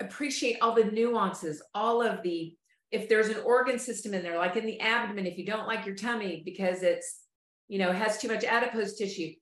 appreciate 0.00 0.58
all 0.60 0.74
the 0.74 0.84
nuances, 0.84 1.62
all 1.74 2.02
of 2.02 2.22
the, 2.22 2.56
if 2.90 3.08
there's 3.08 3.28
an 3.28 3.42
organ 3.44 3.78
system 3.78 4.14
in 4.14 4.22
there, 4.22 4.38
like 4.38 4.56
in 4.56 4.66
the 4.66 4.80
abdomen, 4.80 5.26
if 5.26 5.38
you 5.38 5.46
don't 5.46 5.66
like 5.66 5.86
your 5.86 5.94
tummy 5.94 6.42
because 6.44 6.82
it's, 6.82 7.20
you 7.68 7.78
know, 7.78 7.92
has 7.92 8.18
too 8.18 8.28
much 8.28 8.44
adipose 8.44 8.96
tissue, 8.96 9.32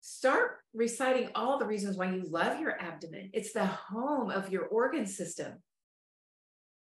start 0.00 0.58
reciting 0.74 1.28
all 1.34 1.58
the 1.58 1.66
reasons 1.66 1.96
why 1.96 2.10
you 2.10 2.24
love 2.28 2.60
your 2.60 2.80
abdomen. 2.80 3.30
It's 3.32 3.52
the 3.52 3.66
home 3.66 4.30
of 4.30 4.50
your 4.50 4.64
organ 4.66 5.06
system. 5.06 5.62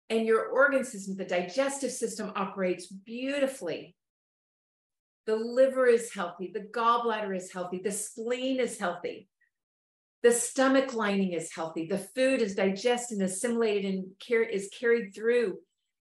And 0.09 0.27
your 0.27 0.47
organ 0.47 0.85
system, 0.85 1.17
the 1.17 1.25
digestive 1.25 1.93
system 1.93 2.33
operates 2.35 2.87
beautifully. 2.87 3.95
The 5.27 5.37
liver 5.37 5.87
is 5.87 6.13
healthy, 6.13 6.51
the 6.53 6.67
gallbladder 6.75 7.37
is 7.37 7.53
healthy, 7.53 7.81
the 7.85 7.93
spleen 7.93 8.59
is 8.59 8.79
healthy. 8.79 9.29
The 10.23 10.33
stomach 10.33 10.93
lining 10.93 11.33
is 11.33 11.55
healthy. 11.55 11.87
The 11.87 11.99
food 11.99 12.43
is 12.43 12.55
digested 12.55 13.19
and 13.19 13.27
assimilated 13.27 13.87
and 13.87 14.07
car- 14.27 14.43
is 14.43 14.71
carried 14.79 15.15
through 15.15 15.59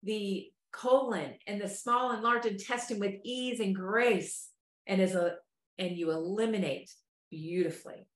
the 0.03 0.51
colon 0.71 1.33
and 1.47 1.59
the 1.59 1.67
small 1.67 2.11
and 2.11 2.23
large 2.23 2.45
intestine 2.45 2.99
with 2.99 3.15
ease 3.23 3.59
and 3.59 3.75
grace 3.75 4.49
and 4.87 5.01
as 5.01 5.15
a 5.15 5.35
and 5.77 5.97
you 5.97 6.11
eliminate 6.11 6.89
beautifully 7.29 8.07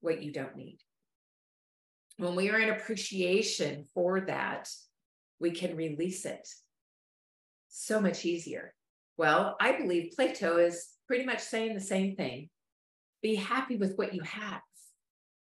what 0.00 0.22
you 0.22 0.32
don't 0.32 0.56
need. 0.56 0.78
When 2.18 2.34
we 2.34 2.50
are 2.50 2.58
in 2.58 2.68
appreciation 2.68 3.84
for 3.94 4.20
that, 4.22 4.68
we 5.40 5.52
can 5.52 5.76
release 5.76 6.26
it 6.26 6.46
so 7.68 8.00
much 8.00 8.26
easier. 8.26 8.74
Well, 9.16 9.56
I 9.60 9.72
believe 9.78 10.12
Plato 10.14 10.58
is 10.58 10.88
pretty 11.06 11.24
much 11.24 11.40
saying 11.40 11.74
the 11.74 11.80
same 11.80 12.16
thing. 12.16 12.50
Be 13.22 13.34
happy 13.34 13.76
with 13.76 13.96
what 13.96 14.14
you 14.14 14.22
have 14.22 14.60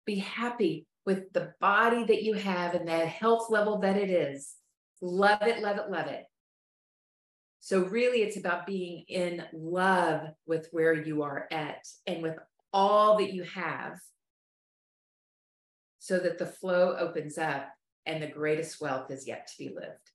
be 0.05 0.15
happy 0.15 0.85
with 1.05 1.31
the 1.33 1.53
body 1.59 2.03
that 2.05 2.23
you 2.23 2.33
have 2.33 2.75
and 2.75 2.87
that 2.87 3.07
health 3.07 3.49
level 3.49 3.79
that 3.79 3.97
it 3.97 4.09
is. 4.09 4.55
Love 5.01 5.41
it, 5.41 5.61
love 5.61 5.77
it, 5.77 5.89
love 5.89 6.07
it. 6.07 6.23
So, 7.59 7.85
really, 7.85 8.23
it's 8.23 8.37
about 8.37 8.65
being 8.65 9.05
in 9.07 9.43
love 9.53 10.27
with 10.45 10.67
where 10.71 10.93
you 10.93 11.23
are 11.23 11.47
at 11.51 11.87
and 12.05 12.21
with 12.21 12.35
all 12.73 13.17
that 13.17 13.33
you 13.33 13.43
have 13.43 13.99
so 15.99 16.19
that 16.19 16.37
the 16.37 16.45
flow 16.45 16.95
opens 16.97 17.37
up 17.37 17.69
and 18.05 18.21
the 18.21 18.27
greatest 18.27 18.81
wealth 18.81 19.11
is 19.11 19.27
yet 19.27 19.47
to 19.47 19.53
be 19.57 19.73
lived. 19.73 20.11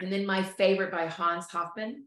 And 0.00 0.12
then, 0.12 0.26
my 0.26 0.42
favorite 0.42 0.92
by 0.92 1.06
Hans 1.06 1.46
Hofmann 1.46 2.04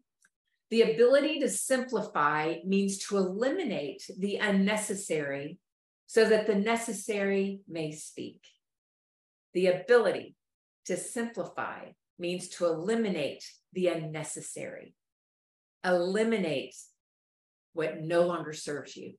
the 0.74 0.92
ability 0.92 1.40
to 1.40 1.50
simplify 1.50 2.56
means 2.66 2.98
to 2.98 3.18
eliminate 3.18 4.10
the 4.18 4.38
unnecessary 4.38 5.60
so 6.08 6.28
that 6.30 6.48
the 6.48 6.56
necessary 6.56 7.62
may 7.68 7.92
speak. 7.92 8.42
The 9.54 9.68
ability 9.68 10.36
to 10.86 10.98
simplify 10.98 11.92
means 12.20 12.50
to 12.50 12.66
eliminate 12.66 13.44
the 13.74 13.88
unnecessary, 13.88 14.94
eliminate 15.84 16.76
what 17.74 18.02
no 18.02 18.22
longer 18.22 18.54
serves 18.54 18.96
you, 18.96 19.14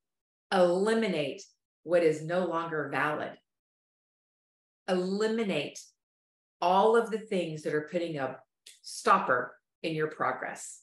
eliminate 0.52 1.42
what 1.82 2.02
is 2.02 2.22
no 2.22 2.46
longer 2.46 2.88
valid, 2.92 3.32
eliminate 4.88 5.80
all 6.60 6.96
of 6.96 7.10
the 7.10 7.18
things 7.18 7.62
that 7.62 7.74
are 7.74 7.88
putting 7.90 8.18
a 8.18 8.36
stopper 8.82 9.54
in 9.82 9.94
your 9.94 10.08
progress. 10.08 10.80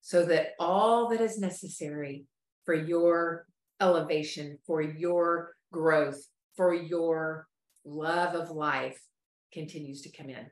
So 0.00 0.24
that 0.26 0.50
all 0.60 1.08
that 1.10 1.20
is 1.20 1.38
necessary 1.38 2.26
for 2.66 2.74
your 2.74 3.46
elevation, 3.80 4.58
for 4.66 4.82
your 4.82 5.54
growth, 5.72 6.22
for 6.56 6.74
your 6.74 7.46
love 7.84 8.34
of 8.34 8.50
life 8.50 9.00
continues 9.52 10.02
to 10.02 10.10
come 10.10 10.28
in. 10.28 10.50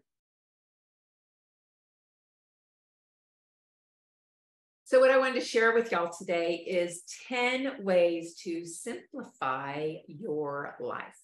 So, 4.86 5.00
what 5.00 5.10
I 5.10 5.18
wanted 5.18 5.40
to 5.40 5.46
share 5.46 5.74
with 5.74 5.90
y'all 5.90 6.12
today 6.16 6.64
is 6.66 7.02
10 7.28 7.82
ways 7.82 8.36
to 8.44 8.64
simplify 8.64 9.94
your 10.06 10.76
life. 10.78 11.18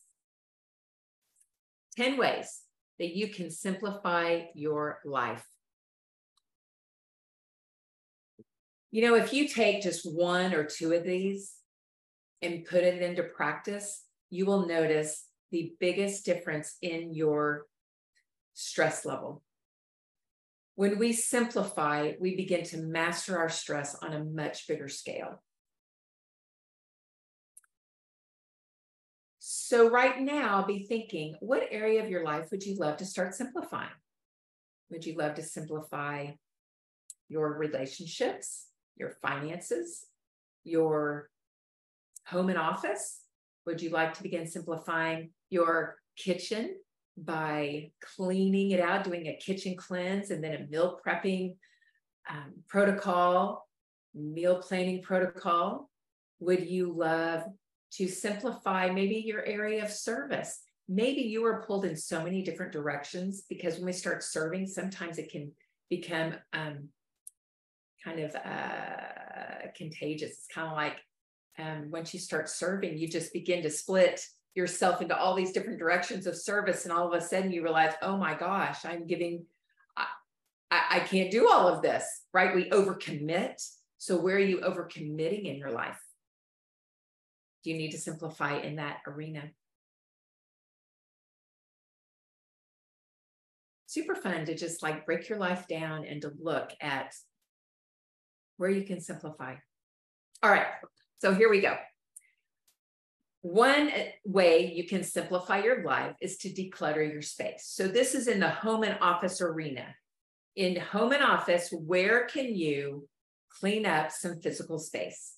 10 1.96 2.16
ways 2.16 2.62
that 2.98 3.14
you 3.14 3.28
can 3.28 3.50
simplify 3.50 4.42
your 4.54 4.98
life. 5.04 5.44
You 8.90 9.02
know, 9.02 9.14
if 9.14 9.32
you 9.32 9.48
take 9.48 9.82
just 9.82 10.04
one 10.04 10.52
or 10.52 10.64
two 10.64 10.92
of 10.92 11.04
these 11.04 11.54
and 12.42 12.64
put 12.64 12.82
it 12.82 13.02
into 13.02 13.22
practice, 13.22 14.02
you 14.30 14.46
will 14.46 14.66
notice 14.66 15.26
the 15.52 15.72
biggest 15.78 16.24
difference 16.24 16.76
in 16.82 17.14
your 17.14 17.66
stress 18.54 19.04
level. 19.04 19.42
When 20.74 20.98
we 20.98 21.12
simplify, 21.12 22.12
we 22.18 22.36
begin 22.36 22.64
to 22.64 22.78
master 22.78 23.38
our 23.38 23.48
stress 23.48 23.94
on 23.94 24.12
a 24.12 24.24
much 24.24 24.66
bigger 24.66 24.88
scale. 24.88 25.42
So, 29.38 29.88
right 29.88 30.20
now, 30.20 30.64
be 30.64 30.86
thinking 30.86 31.36
what 31.40 31.68
area 31.70 32.02
of 32.02 32.10
your 32.10 32.24
life 32.24 32.48
would 32.50 32.64
you 32.64 32.76
love 32.76 32.96
to 32.96 33.04
start 33.04 33.34
simplifying? 33.34 33.90
Would 34.90 35.06
you 35.06 35.16
love 35.16 35.34
to 35.34 35.42
simplify 35.42 36.30
your 37.28 37.56
relationships, 37.56 38.69
your 38.96 39.10
finances, 39.22 40.06
your 40.64 41.30
home 42.26 42.48
and 42.48 42.58
office? 42.58 43.20
Would 43.66 43.82
you 43.82 43.90
like 43.90 44.14
to 44.14 44.22
begin 44.22 44.46
simplifying 44.46 45.30
your 45.50 45.96
kitchen 46.16 46.76
by 47.16 47.90
cleaning 48.16 48.70
it 48.70 48.80
out, 48.80 49.04
doing 49.04 49.26
a 49.26 49.36
kitchen 49.36 49.76
cleanse 49.76 50.30
and 50.30 50.42
then 50.42 50.54
a 50.54 50.66
meal 50.70 50.98
prepping 51.04 51.56
um, 52.28 52.52
protocol, 52.68 53.68
meal 54.14 54.62
planning 54.62 55.02
protocol? 55.02 55.90
Would 56.40 56.66
you 56.66 56.94
love 56.96 57.42
to 57.92 58.08
simplify 58.08 58.90
maybe 58.90 59.16
your 59.16 59.44
area 59.44 59.84
of 59.84 59.90
service? 59.90 60.60
Maybe 60.88 61.20
you 61.22 61.44
are 61.44 61.62
pulled 61.66 61.84
in 61.84 61.96
so 61.96 62.22
many 62.22 62.42
different 62.42 62.72
directions 62.72 63.44
because 63.48 63.76
when 63.76 63.86
we 63.86 63.92
start 63.92 64.22
serving, 64.22 64.66
sometimes 64.66 65.18
it 65.18 65.30
can 65.30 65.52
become 65.88 66.34
um, 66.52 66.88
kind 68.04 68.20
of 68.20 68.34
uh, 68.34 69.68
contagious. 69.76 70.30
It's 70.30 70.46
kind 70.52 70.68
of 70.68 70.74
like 70.74 70.96
um, 71.58 71.90
once 71.90 72.14
you 72.14 72.20
start 72.20 72.48
serving, 72.48 72.98
you 72.98 73.08
just 73.08 73.32
begin 73.32 73.62
to 73.62 73.70
split 73.70 74.24
yourself 74.54 75.00
into 75.00 75.16
all 75.16 75.34
these 75.34 75.52
different 75.52 75.78
directions 75.78 76.26
of 76.26 76.36
service. 76.36 76.84
And 76.84 76.92
all 76.92 77.06
of 77.06 77.14
a 77.14 77.24
sudden 77.24 77.52
you 77.52 77.62
realize, 77.62 77.92
oh 78.02 78.16
my 78.16 78.34
gosh, 78.34 78.84
I'm 78.84 79.06
giving, 79.06 79.44
I, 79.96 80.06
I 80.70 81.00
can't 81.00 81.30
do 81.30 81.48
all 81.50 81.68
of 81.68 81.82
this, 81.82 82.04
right? 82.32 82.54
We 82.54 82.70
overcommit. 82.70 83.62
So 83.98 84.18
where 84.18 84.36
are 84.36 84.38
you 84.38 84.58
overcommitting 84.58 85.44
in 85.44 85.56
your 85.56 85.70
life? 85.70 86.00
Do 87.62 87.70
you 87.70 87.76
need 87.76 87.90
to 87.90 87.98
simplify 87.98 88.58
in 88.58 88.76
that 88.76 88.98
arena? 89.06 89.50
Super 93.86 94.14
fun 94.14 94.46
to 94.46 94.54
just 94.54 94.82
like 94.82 95.04
break 95.04 95.28
your 95.28 95.38
life 95.38 95.66
down 95.68 96.04
and 96.06 96.22
to 96.22 96.32
look 96.40 96.70
at 96.80 97.12
where 98.60 98.68
you 98.68 98.82
can 98.82 99.00
simplify. 99.00 99.54
All 100.42 100.50
right, 100.50 100.66
so 101.18 101.32
here 101.32 101.48
we 101.48 101.62
go. 101.62 101.76
One 103.40 103.90
way 104.26 104.70
you 104.74 104.86
can 104.86 105.02
simplify 105.02 105.62
your 105.62 105.82
life 105.82 106.14
is 106.20 106.36
to 106.38 106.50
declutter 106.50 107.10
your 107.10 107.22
space. 107.22 107.64
So, 107.64 107.88
this 107.88 108.14
is 108.14 108.28
in 108.28 108.38
the 108.38 108.50
home 108.50 108.82
and 108.82 108.98
office 109.00 109.40
arena. 109.40 109.86
In 110.56 110.78
home 110.78 111.12
and 111.12 111.22
office, 111.22 111.72
where 111.72 112.26
can 112.26 112.54
you 112.54 113.08
clean 113.48 113.86
up 113.86 114.12
some 114.12 114.42
physical 114.42 114.78
space 114.78 115.36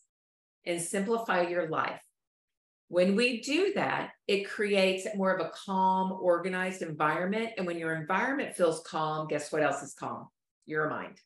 and 0.66 0.80
simplify 0.82 1.42
your 1.42 1.68
life? 1.68 2.02
When 2.88 3.14
we 3.14 3.40
do 3.40 3.72
that, 3.76 4.10
it 4.26 4.50
creates 4.50 5.06
more 5.14 5.32
of 5.32 5.46
a 5.46 5.52
calm, 5.64 6.10
organized 6.10 6.82
environment. 6.82 7.50
And 7.56 7.68
when 7.68 7.78
your 7.78 7.94
environment 7.94 8.56
feels 8.56 8.82
calm, 8.84 9.28
guess 9.28 9.52
what 9.52 9.62
else 9.62 9.80
is 9.80 9.94
calm? 9.94 10.26
Your 10.66 10.90
mind. 10.90 11.20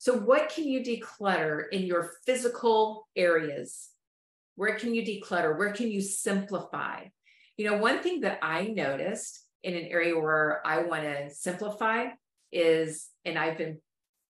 So, 0.00 0.16
what 0.16 0.48
can 0.48 0.64
you 0.64 0.80
declutter 0.80 1.64
in 1.72 1.82
your 1.82 2.12
physical 2.24 3.06
areas? 3.14 3.90
Where 4.56 4.76
can 4.76 4.94
you 4.94 5.02
declutter? 5.02 5.58
Where 5.58 5.74
can 5.74 5.90
you 5.90 6.00
simplify? 6.00 7.04
You 7.58 7.66
know, 7.66 7.76
one 7.76 8.02
thing 8.02 8.22
that 8.22 8.38
I 8.40 8.68
noticed 8.68 9.44
in 9.62 9.74
an 9.74 9.84
area 9.84 10.18
where 10.18 10.66
I 10.66 10.84
want 10.84 11.02
to 11.02 11.28
simplify 11.28 12.06
is, 12.50 13.10
and 13.26 13.38
I've 13.38 13.58
been 13.58 13.78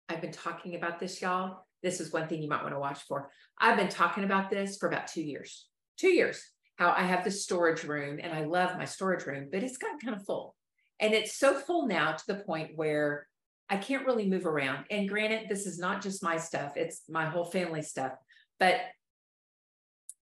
I've 0.10 0.22
been 0.22 0.32
talking 0.32 0.74
about 0.74 1.00
this, 1.00 1.22
y'all. 1.22 1.68
This 1.84 2.02
is 2.02 2.12
one 2.12 2.28
thing 2.28 2.42
you 2.42 2.50
might 2.50 2.64
want 2.64 2.74
to 2.74 2.80
watch 2.80 3.02
for. 3.08 3.30
I've 3.60 3.78
been 3.78 3.90
talking 3.90 4.24
about 4.24 4.50
this 4.50 4.76
for 4.76 4.90
about 4.90 5.06
two 5.06 5.22
years. 5.22 5.68
Two 6.00 6.10
years. 6.10 6.44
How 6.78 6.96
I 6.98 7.04
have 7.04 7.24
the 7.24 7.30
storage 7.30 7.84
room 7.84 8.20
and 8.20 8.34
I 8.34 8.46
love 8.46 8.76
my 8.76 8.86
storage 8.86 9.28
room, 9.28 9.50
but 9.52 9.62
it's 9.62 9.78
gotten 9.78 10.00
kind 10.00 10.16
of 10.16 10.26
full. 10.26 10.56
And 11.00 11.14
it's 11.14 11.38
so 11.38 11.54
full 11.60 11.86
now 11.86 12.14
to 12.14 12.24
the 12.26 12.44
point 12.44 12.72
where 12.76 13.29
I 13.70 13.78
can't 13.78 14.06
really 14.06 14.28
move 14.28 14.46
around. 14.46 14.86
And 14.90 15.08
granted, 15.08 15.48
this 15.48 15.66
is 15.66 15.78
not 15.78 16.02
just 16.02 16.24
my 16.24 16.38
stuff, 16.38 16.74
it's 16.76 17.04
my 17.10 17.26
whole 17.26 17.46
family 17.46 17.82
stuff. 17.82 18.14
But 18.60 18.82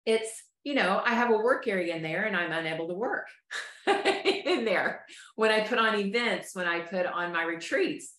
it's 0.06 0.42
you 0.64 0.74
know 0.74 1.00
i 1.04 1.14
have 1.14 1.30
a 1.30 1.36
work 1.36 1.66
area 1.66 1.94
in 1.94 2.02
there 2.02 2.24
and 2.24 2.36
i'm 2.36 2.52
unable 2.52 2.88
to 2.88 2.94
work 2.94 3.26
in 3.86 4.64
there 4.64 5.04
when 5.36 5.50
i 5.50 5.60
put 5.60 5.78
on 5.78 5.98
events 5.98 6.54
when 6.54 6.66
i 6.66 6.80
put 6.80 7.06
on 7.06 7.32
my 7.32 7.44
retreats 7.44 8.14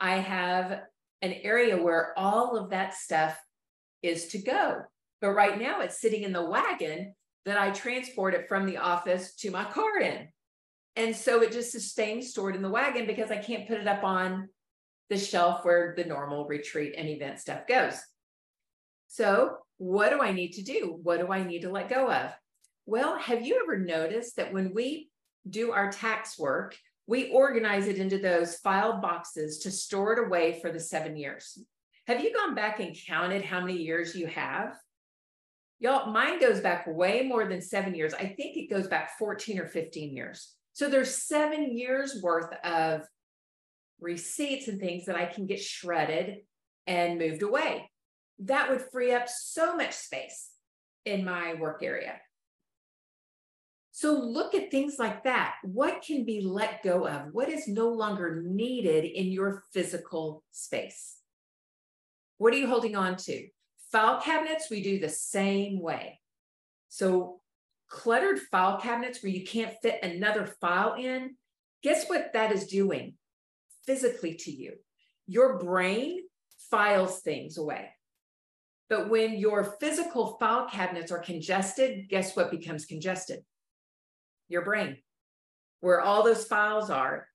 i 0.00 0.16
have 0.16 0.80
an 1.22 1.32
area 1.42 1.76
where 1.76 2.12
all 2.18 2.56
of 2.56 2.70
that 2.70 2.94
stuff 2.94 3.38
is 4.02 4.28
to 4.28 4.38
go 4.38 4.80
but 5.20 5.30
right 5.30 5.58
now 5.58 5.80
it's 5.80 6.00
sitting 6.00 6.22
in 6.22 6.32
the 6.32 6.44
wagon 6.44 7.14
that 7.44 7.58
i 7.58 7.70
transport 7.70 8.34
it 8.34 8.48
from 8.48 8.66
the 8.66 8.76
office 8.76 9.34
to 9.34 9.50
my 9.50 9.64
car 9.64 10.00
in 10.00 10.28
and 10.96 11.14
so 11.14 11.42
it 11.42 11.52
just 11.52 11.74
is 11.74 11.90
staying 11.90 12.22
stored 12.22 12.56
in 12.56 12.62
the 12.62 12.68
wagon 12.70 13.06
because 13.06 13.30
i 13.30 13.36
can't 13.36 13.68
put 13.68 13.80
it 13.80 13.88
up 13.88 14.04
on 14.04 14.48
the 15.08 15.18
shelf 15.18 15.64
where 15.64 15.94
the 15.96 16.04
normal 16.04 16.46
retreat 16.46 16.94
and 16.96 17.08
event 17.08 17.38
stuff 17.38 17.66
goes 17.66 18.00
so 19.08 19.58
what 19.78 20.10
do 20.10 20.20
I 20.20 20.32
need 20.32 20.52
to 20.52 20.62
do? 20.62 20.98
What 21.02 21.20
do 21.20 21.32
I 21.32 21.44
need 21.44 21.62
to 21.62 21.70
let 21.70 21.88
go 21.88 22.10
of? 22.10 22.32
Well, 22.86 23.18
have 23.18 23.46
you 23.46 23.60
ever 23.62 23.78
noticed 23.78 24.36
that 24.36 24.52
when 24.52 24.72
we 24.72 25.10
do 25.48 25.72
our 25.72 25.90
tax 25.90 26.38
work, 26.38 26.76
we 27.06 27.30
organize 27.30 27.86
it 27.86 27.98
into 27.98 28.18
those 28.18 28.56
filed 28.56 29.00
boxes 29.00 29.58
to 29.60 29.70
store 29.70 30.12
it 30.14 30.26
away 30.26 30.60
for 30.60 30.72
the 30.72 30.80
seven 30.80 31.16
years? 31.16 31.58
Have 32.06 32.22
you 32.22 32.32
gone 32.32 32.54
back 32.54 32.80
and 32.80 32.96
counted 33.06 33.44
how 33.44 33.60
many 33.60 33.78
years 33.78 34.14
you 34.14 34.26
have? 34.28 34.76
Y'all, 35.78 36.10
mine 36.10 36.40
goes 36.40 36.60
back 36.60 36.86
way 36.86 37.22
more 37.22 37.46
than 37.46 37.60
seven 37.60 37.94
years. 37.94 38.14
I 38.14 38.26
think 38.26 38.56
it 38.56 38.70
goes 38.70 38.86
back 38.86 39.18
14 39.18 39.58
or 39.58 39.66
15 39.66 40.14
years. 40.14 40.54
So 40.72 40.88
there's 40.88 41.22
seven 41.22 41.76
years 41.76 42.20
worth 42.22 42.52
of 42.64 43.02
receipts 44.00 44.68
and 44.68 44.80
things 44.80 45.06
that 45.06 45.16
I 45.16 45.26
can 45.26 45.46
get 45.46 45.60
shredded 45.60 46.38
and 46.86 47.18
moved 47.18 47.42
away 47.42 47.90
that 48.40 48.70
would 48.70 48.82
free 48.92 49.12
up 49.12 49.28
so 49.28 49.76
much 49.76 49.92
space 49.92 50.50
in 51.04 51.24
my 51.24 51.54
work 51.54 51.82
area. 51.82 52.16
So 53.92 54.12
look 54.12 54.54
at 54.54 54.70
things 54.70 54.96
like 54.98 55.24
that. 55.24 55.54
What 55.62 56.02
can 56.02 56.26
be 56.26 56.42
let 56.42 56.82
go 56.82 57.06
of? 57.08 57.32
What 57.32 57.48
is 57.48 57.66
no 57.66 57.88
longer 57.88 58.42
needed 58.44 59.04
in 59.04 59.28
your 59.28 59.62
physical 59.72 60.44
space? 60.50 61.16
What 62.36 62.52
are 62.52 62.58
you 62.58 62.66
holding 62.66 62.94
on 62.94 63.16
to? 63.16 63.48
File 63.90 64.20
cabinets, 64.20 64.68
we 64.68 64.82
do 64.82 64.98
the 64.98 65.08
same 65.08 65.80
way. 65.80 66.20
So 66.88 67.40
cluttered 67.88 68.38
file 68.38 68.78
cabinets 68.78 69.22
where 69.22 69.32
you 69.32 69.46
can't 69.46 69.72
fit 69.80 70.02
another 70.02 70.44
file 70.60 70.94
in, 70.98 71.36
guess 71.82 72.06
what 72.06 72.32
that 72.34 72.52
is 72.52 72.66
doing 72.66 73.14
physically 73.86 74.34
to 74.34 74.50
you? 74.50 74.74
Your 75.26 75.58
brain 75.58 76.22
files 76.70 77.20
things 77.20 77.58
away. 77.58 77.90
But 78.88 79.08
when 79.10 79.36
your 79.36 79.76
physical 79.80 80.36
file 80.38 80.68
cabinets 80.68 81.10
are 81.10 81.18
congested, 81.18 82.08
guess 82.08 82.36
what 82.36 82.50
becomes 82.50 82.84
congested? 82.84 83.40
Your 84.48 84.62
brain, 84.62 84.98
where 85.80 86.00
all 86.00 86.22
those 86.22 86.44
files 86.44 86.88
are 86.88 87.26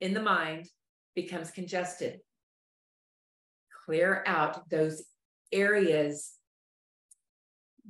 in 0.00 0.14
the 0.14 0.22
mind, 0.22 0.68
becomes 1.16 1.50
congested. 1.50 2.20
Clear 3.84 4.22
out 4.26 4.68
those 4.70 5.02
areas 5.52 6.32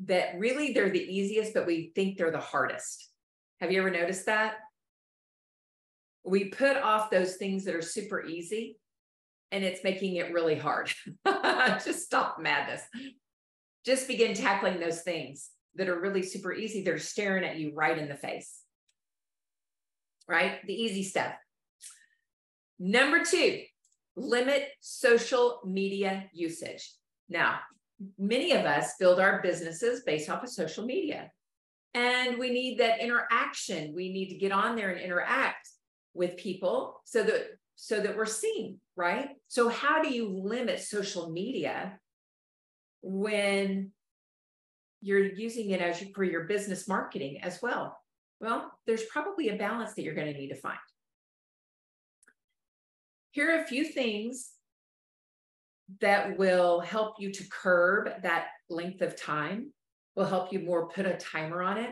that 0.04 0.38
really 0.38 0.72
they're 0.72 0.90
the 0.90 0.98
easiest, 1.00 1.52
but 1.52 1.66
we 1.66 1.92
think 1.94 2.16
they're 2.16 2.30
the 2.30 2.38
hardest. 2.38 3.10
Have 3.60 3.72
you 3.72 3.80
ever 3.80 3.90
noticed 3.90 4.26
that? 4.26 4.56
We 6.26 6.46
put 6.46 6.76
off 6.76 7.10
those 7.10 7.36
things 7.36 7.64
that 7.64 7.74
are 7.74 7.82
super 7.82 8.24
easy 8.24 8.78
and 9.52 9.64
it's 9.64 9.84
making 9.84 10.16
it 10.16 10.32
really 10.32 10.56
hard. 10.56 10.92
Just 11.84 12.04
stop 12.04 12.38
madness. 12.40 12.82
Just 13.84 14.08
begin 14.08 14.34
tackling 14.34 14.80
those 14.80 15.02
things 15.02 15.50
that 15.76 15.88
are 15.88 16.00
really 16.00 16.22
super 16.22 16.52
easy. 16.52 16.82
They're 16.82 16.98
staring 16.98 17.44
at 17.44 17.56
you 17.56 17.72
right 17.74 17.96
in 17.96 18.08
the 18.08 18.16
face. 18.16 18.60
Right? 20.28 20.58
The 20.66 20.74
easy 20.74 21.04
stuff. 21.04 21.32
Number 22.78 23.24
two, 23.24 23.62
limit 24.16 24.68
social 24.80 25.60
media 25.64 26.24
usage. 26.32 26.92
Now, 27.28 27.60
many 28.18 28.52
of 28.52 28.64
us 28.64 28.94
build 28.98 29.20
our 29.20 29.40
businesses 29.40 30.02
based 30.04 30.28
off 30.28 30.42
of 30.42 30.50
social 30.50 30.84
media. 30.84 31.30
And 31.94 32.38
we 32.38 32.50
need 32.50 32.78
that 32.78 33.00
interaction. 33.00 33.94
We 33.94 34.12
need 34.12 34.28
to 34.28 34.36
get 34.36 34.52
on 34.52 34.76
there 34.76 34.90
and 34.90 35.00
interact 35.00 35.68
with 36.16 36.36
people 36.36 37.00
so 37.04 37.22
that 37.22 37.46
so 37.76 38.00
that 38.00 38.16
we're 38.16 38.26
seen, 38.26 38.80
right? 38.96 39.28
So, 39.48 39.68
how 39.68 40.02
do 40.02 40.08
you 40.08 40.28
limit 40.28 40.80
social 40.80 41.30
media 41.30 41.98
when 43.02 43.92
you're 45.00 45.24
using 45.24 45.70
it 45.70 45.80
as 45.80 46.02
for 46.14 46.24
your 46.24 46.44
business 46.44 46.88
marketing 46.88 47.38
as 47.42 47.60
well. 47.62 47.96
Well, 48.40 48.72
there's 48.86 49.04
probably 49.04 49.48
a 49.50 49.56
balance 49.56 49.94
that 49.94 50.02
you're 50.02 50.14
going 50.14 50.32
to 50.32 50.38
need 50.38 50.48
to 50.48 50.56
find. 50.56 50.78
Here 53.30 53.54
are 53.54 53.62
a 53.62 53.66
few 53.66 53.84
things 53.84 54.50
that 56.00 56.36
will 56.36 56.80
help 56.80 57.16
you 57.18 57.32
to 57.32 57.48
curb 57.48 58.22
that 58.22 58.48
length 58.68 59.00
of 59.02 59.14
time, 59.14 59.72
will 60.16 60.24
help 60.24 60.52
you 60.52 60.60
more 60.60 60.88
put 60.88 61.06
a 61.06 61.14
timer 61.14 61.62
on 61.62 61.78
it. 61.78 61.90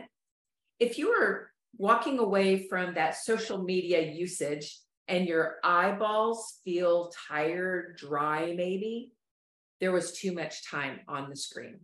If 0.79 0.97
you 0.97 1.11
are 1.11 1.51
walking 1.77 2.19
away 2.19 2.67
from 2.67 2.93
that 2.93 3.15
social 3.15 3.63
media 3.63 4.11
usage 4.13 4.79
and 5.07 5.27
your 5.27 5.55
eyeballs 5.63 6.59
feel 6.63 7.11
tired, 7.27 7.97
dry, 7.97 8.53
maybe, 8.55 9.11
there 9.79 9.91
was 9.91 10.13
too 10.13 10.33
much 10.33 10.67
time 10.69 10.99
on 11.07 11.29
the 11.29 11.35
screen. 11.35 11.79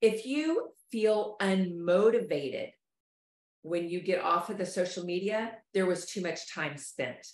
If 0.00 0.26
you 0.26 0.70
feel 0.90 1.36
unmotivated 1.40 2.70
when 3.62 3.88
you 3.88 4.00
get 4.00 4.22
off 4.22 4.50
of 4.50 4.58
the 4.58 4.66
social 4.66 5.04
media, 5.04 5.52
there 5.72 5.86
was 5.86 6.06
too 6.06 6.20
much 6.20 6.52
time 6.52 6.76
spent. 6.76 7.26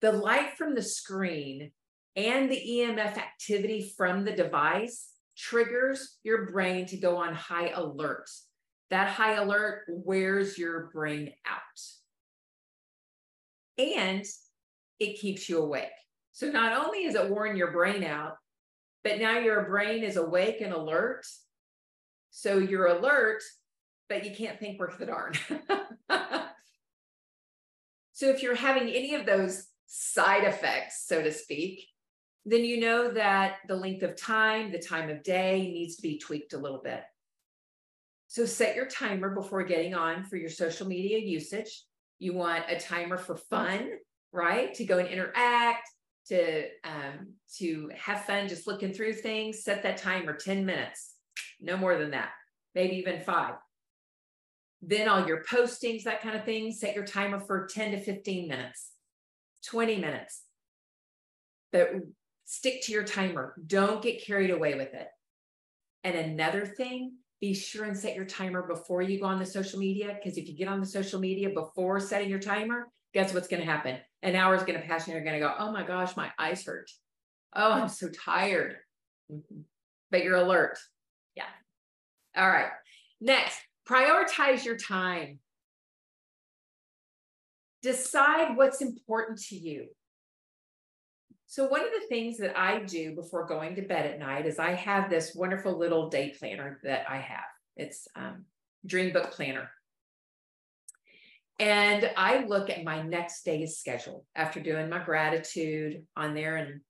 The 0.00 0.12
light 0.12 0.56
from 0.56 0.74
the 0.74 0.82
screen 0.82 1.72
and 2.14 2.50
the 2.50 2.60
EMF 2.60 3.16
activity 3.16 3.92
from 3.96 4.24
the 4.24 4.32
device 4.32 5.08
triggers 5.36 6.18
your 6.22 6.50
brain 6.50 6.86
to 6.86 6.96
go 6.96 7.16
on 7.16 7.34
high 7.34 7.70
alert. 7.70 8.28
That 8.90 9.08
high 9.08 9.34
alert 9.34 9.84
wears 9.88 10.56
your 10.56 10.90
brain 10.92 11.32
out. 11.46 11.58
And 13.76 14.24
it 14.98 15.20
keeps 15.20 15.48
you 15.48 15.62
awake. 15.62 15.88
So 16.32 16.50
not 16.50 16.84
only 16.84 17.04
is 17.04 17.14
it 17.14 17.30
wearing 17.30 17.56
your 17.56 17.72
brain 17.72 18.02
out, 18.04 18.36
but 19.04 19.18
now 19.18 19.38
your 19.38 19.64
brain 19.64 20.02
is 20.02 20.16
awake 20.16 20.60
and 20.60 20.72
alert. 20.72 21.24
So 22.30 22.58
you're 22.58 22.86
alert, 22.86 23.42
but 24.08 24.24
you 24.24 24.34
can't 24.34 24.58
think 24.58 24.78
worth 24.78 24.98
the 24.98 25.06
darn. 25.06 25.34
so 28.12 28.28
if 28.28 28.42
you're 28.42 28.54
having 28.54 28.88
any 28.88 29.14
of 29.14 29.26
those 29.26 29.66
side 29.86 30.44
effects, 30.44 31.06
so 31.06 31.22
to 31.22 31.32
speak, 31.32 31.86
then 32.44 32.64
you 32.64 32.80
know 32.80 33.10
that 33.10 33.56
the 33.68 33.76
length 33.76 34.02
of 34.02 34.16
time, 34.16 34.72
the 34.72 34.78
time 34.78 35.10
of 35.10 35.22
day 35.22 35.70
needs 35.72 35.96
to 35.96 36.02
be 36.02 36.18
tweaked 36.18 36.52
a 36.52 36.58
little 36.58 36.80
bit. 36.82 37.02
So 38.28 38.44
set 38.44 38.76
your 38.76 38.86
timer 38.86 39.34
before 39.34 39.64
getting 39.64 39.94
on 39.94 40.22
for 40.22 40.36
your 40.36 40.50
social 40.50 40.86
media 40.86 41.18
usage. 41.18 41.82
You 42.18 42.34
want 42.34 42.64
a 42.68 42.78
timer 42.78 43.16
for 43.16 43.36
fun, 43.36 43.88
right? 44.32 44.74
To 44.74 44.84
go 44.84 44.98
and 44.98 45.08
interact, 45.08 45.88
to 46.28 46.64
um, 46.84 47.32
to 47.56 47.90
have 47.96 48.26
fun 48.26 48.46
just 48.46 48.66
looking 48.66 48.92
through 48.92 49.14
things. 49.14 49.64
Set 49.64 49.82
that 49.82 49.96
timer 49.96 50.34
10 50.34 50.66
minutes, 50.66 51.14
no 51.58 51.78
more 51.78 51.96
than 51.96 52.10
that, 52.10 52.30
maybe 52.74 52.96
even 52.96 53.20
five. 53.20 53.54
Then 54.82 55.08
all 55.08 55.26
your 55.26 55.42
postings, 55.42 56.02
that 56.02 56.20
kind 56.20 56.36
of 56.36 56.44
thing, 56.44 56.70
set 56.70 56.94
your 56.94 57.06
timer 57.06 57.40
for 57.40 57.66
10 57.66 57.92
to 57.92 58.00
15 58.00 58.46
minutes, 58.46 58.90
20 59.66 59.96
minutes. 59.96 60.42
But 61.72 61.92
stick 62.44 62.82
to 62.82 62.92
your 62.92 63.04
timer. 63.04 63.54
Don't 63.66 64.02
get 64.02 64.24
carried 64.24 64.50
away 64.50 64.74
with 64.74 64.92
it. 64.92 65.08
And 66.04 66.14
another 66.14 66.64
thing, 66.66 67.14
be 67.40 67.54
sure 67.54 67.84
and 67.84 67.96
set 67.96 68.16
your 68.16 68.24
timer 68.24 68.62
before 68.62 69.02
you 69.02 69.20
go 69.20 69.26
on 69.26 69.38
the 69.38 69.46
social 69.46 69.78
media. 69.78 70.16
Because 70.16 70.38
if 70.38 70.48
you 70.48 70.56
get 70.56 70.68
on 70.68 70.80
the 70.80 70.86
social 70.86 71.20
media 71.20 71.50
before 71.50 72.00
setting 72.00 72.28
your 72.28 72.40
timer, 72.40 72.88
guess 73.14 73.32
what's 73.32 73.48
going 73.48 73.60
to 73.60 73.70
happen? 73.70 73.96
An 74.22 74.34
hour 74.34 74.54
is 74.54 74.62
going 74.62 74.80
to 74.80 74.86
pass 74.86 75.06
and 75.06 75.14
you're 75.14 75.24
going 75.24 75.40
to 75.40 75.46
go, 75.46 75.54
oh 75.58 75.72
my 75.72 75.86
gosh, 75.86 76.16
my 76.16 76.30
eyes 76.38 76.64
hurt. 76.64 76.90
Oh, 77.54 77.72
I'm 77.72 77.88
so 77.88 78.08
tired. 78.08 78.76
Mm-hmm. 79.32 79.60
But 80.10 80.24
you're 80.24 80.36
alert. 80.36 80.78
Yeah. 81.36 81.44
All 82.36 82.48
right. 82.48 82.70
Next, 83.20 83.58
prioritize 83.88 84.64
your 84.64 84.76
time. 84.76 85.38
Decide 87.82 88.56
what's 88.56 88.82
important 88.82 89.40
to 89.44 89.56
you. 89.56 89.88
So, 91.50 91.66
one 91.66 91.80
of 91.80 91.88
the 91.98 92.06
things 92.08 92.36
that 92.38 92.58
I 92.58 92.80
do 92.80 93.14
before 93.14 93.46
going 93.46 93.74
to 93.76 93.82
bed 93.82 94.04
at 94.04 94.18
night 94.18 94.44
is 94.44 94.58
I 94.58 94.74
have 94.74 95.08
this 95.08 95.34
wonderful 95.34 95.78
little 95.78 96.10
day 96.10 96.34
planner 96.38 96.78
that 96.84 97.06
I 97.08 97.16
have. 97.16 97.46
It's 97.74 98.06
um, 98.14 98.44
Dream 98.84 99.14
Book 99.14 99.32
Planner. 99.32 99.70
And 101.58 102.10
I 102.18 102.44
look 102.44 102.68
at 102.68 102.84
my 102.84 103.00
next 103.00 103.44
day's 103.44 103.78
schedule 103.78 104.26
after 104.36 104.60
doing 104.60 104.90
my 104.90 105.02
gratitude 105.02 106.04
on 106.14 106.34
there 106.34 106.56
and, 106.56 106.82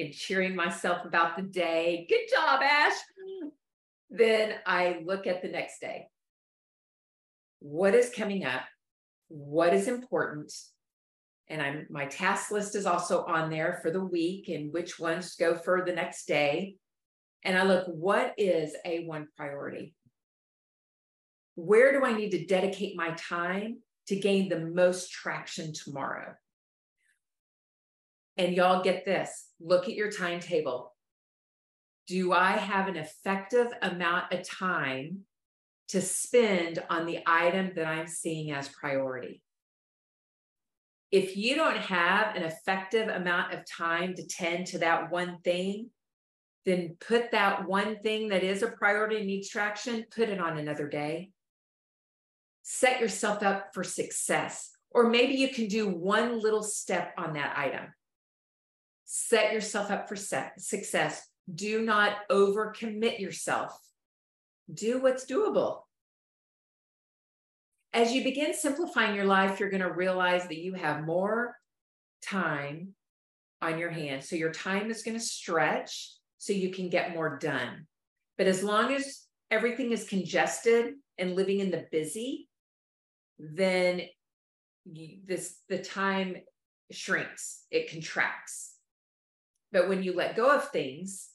and 0.00 0.12
cheering 0.12 0.56
myself 0.56 1.04
about 1.04 1.36
the 1.36 1.44
day. 1.44 2.04
Good 2.08 2.28
job, 2.28 2.60
Ash. 2.60 2.98
Then 4.10 4.54
I 4.66 5.00
look 5.04 5.28
at 5.28 5.42
the 5.42 5.48
next 5.48 5.80
day. 5.80 6.08
What 7.60 7.94
is 7.94 8.10
coming 8.10 8.44
up? 8.44 8.62
What 9.28 9.72
is 9.72 9.86
important? 9.86 10.52
And 11.48 11.60
I'm 11.60 11.86
my 11.90 12.06
task 12.06 12.50
list 12.50 12.74
is 12.74 12.86
also 12.86 13.24
on 13.24 13.50
there 13.50 13.78
for 13.82 13.90
the 13.90 14.04
week 14.04 14.48
and 14.48 14.72
which 14.72 14.98
ones 14.98 15.34
go 15.36 15.54
for 15.54 15.84
the 15.84 15.92
next 15.92 16.26
day. 16.26 16.76
And 17.44 17.58
I 17.58 17.64
look, 17.64 17.86
what 17.88 18.34
is 18.38 18.74
a 18.84 19.04
one 19.04 19.28
priority? 19.36 19.94
Where 21.54 21.92
do 21.92 22.04
I 22.06 22.14
need 22.14 22.30
to 22.30 22.46
dedicate 22.46 22.96
my 22.96 23.10
time 23.10 23.78
to 24.06 24.16
gain 24.16 24.48
the 24.48 24.58
most 24.58 25.10
traction 25.10 25.72
tomorrow. 25.72 26.34
And 28.36 28.54
y'all 28.54 28.82
get 28.82 29.04
this 29.04 29.48
look 29.60 29.84
at 29.84 29.94
your 29.94 30.10
timetable. 30.10 30.94
Do 32.08 32.32
I 32.32 32.52
have 32.52 32.88
an 32.88 32.96
effective 32.96 33.68
amount 33.80 34.32
of 34.32 34.48
time 34.48 35.20
to 35.88 36.00
spend 36.00 36.82
on 36.90 37.06
the 37.06 37.20
item 37.26 37.72
that 37.76 37.86
I'm 37.86 38.06
seeing 38.06 38.50
as 38.50 38.68
priority? 38.68 39.42
If 41.12 41.36
you 41.36 41.54
don't 41.54 41.76
have 41.76 42.34
an 42.34 42.42
effective 42.42 43.08
amount 43.08 43.54
of 43.54 43.66
time 43.66 44.14
to 44.16 44.26
tend 44.26 44.66
to 44.68 44.78
that 44.78 45.12
one 45.12 45.38
thing, 45.44 45.90
then 46.64 46.96
put 46.98 47.30
that 47.32 47.68
one 47.68 48.00
thing 48.00 48.28
that 48.28 48.42
is 48.42 48.62
a 48.62 48.68
priority 48.68 49.18
and 49.18 49.26
needs 49.26 49.48
traction, 49.48 50.06
put 50.10 50.28
it 50.28 50.40
on 50.40 50.58
another 50.58 50.88
day 50.88 51.30
set 52.62 53.00
yourself 53.00 53.42
up 53.42 53.74
for 53.74 53.84
success. 53.84 54.70
Or 54.90 55.08
maybe 55.08 55.34
you 55.34 55.48
can 55.48 55.68
do 55.68 55.88
one 55.88 56.40
little 56.40 56.62
step 56.62 57.12
on 57.18 57.34
that 57.34 57.56
item. 57.56 57.92
Set 59.04 59.52
yourself 59.52 59.90
up 59.90 60.08
for 60.08 60.16
success. 60.16 61.26
Do 61.52 61.82
not 61.82 62.28
overcommit 62.30 63.18
yourself. 63.18 63.78
Do 64.72 65.00
what's 65.00 65.24
doable. 65.24 65.82
As 67.94 68.12
you 68.12 68.24
begin 68.24 68.54
simplifying 68.54 69.14
your 69.14 69.26
life, 69.26 69.60
you're 69.60 69.70
going 69.70 69.82
to 69.82 69.92
realize 69.92 70.46
that 70.48 70.58
you 70.58 70.72
have 70.74 71.04
more 71.04 71.54
time 72.24 72.94
on 73.60 73.78
your 73.78 73.90
hands. 73.90 74.28
So 74.28 74.36
your 74.36 74.52
time 74.52 74.90
is 74.90 75.02
going 75.02 75.18
to 75.18 75.24
stretch 75.24 76.12
so 76.38 76.52
you 76.52 76.70
can 76.70 76.88
get 76.88 77.14
more 77.14 77.38
done. 77.38 77.86
But 78.38 78.46
as 78.46 78.62
long 78.62 78.92
as 78.94 79.26
everything 79.50 79.92
is 79.92 80.08
congested 80.08 80.94
and 81.18 81.36
living 81.36 81.60
in 81.60 81.70
the 81.70 81.86
busy, 81.92 82.48
then 83.38 84.02
this 85.26 85.58
the 85.68 85.78
time 85.78 86.36
shrinks, 86.90 87.64
it 87.70 87.90
contracts. 87.90 88.74
But 89.70 89.88
when 89.88 90.02
you 90.02 90.14
let 90.14 90.36
go 90.36 90.50
of 90.50 90.70
things 90.70 91.28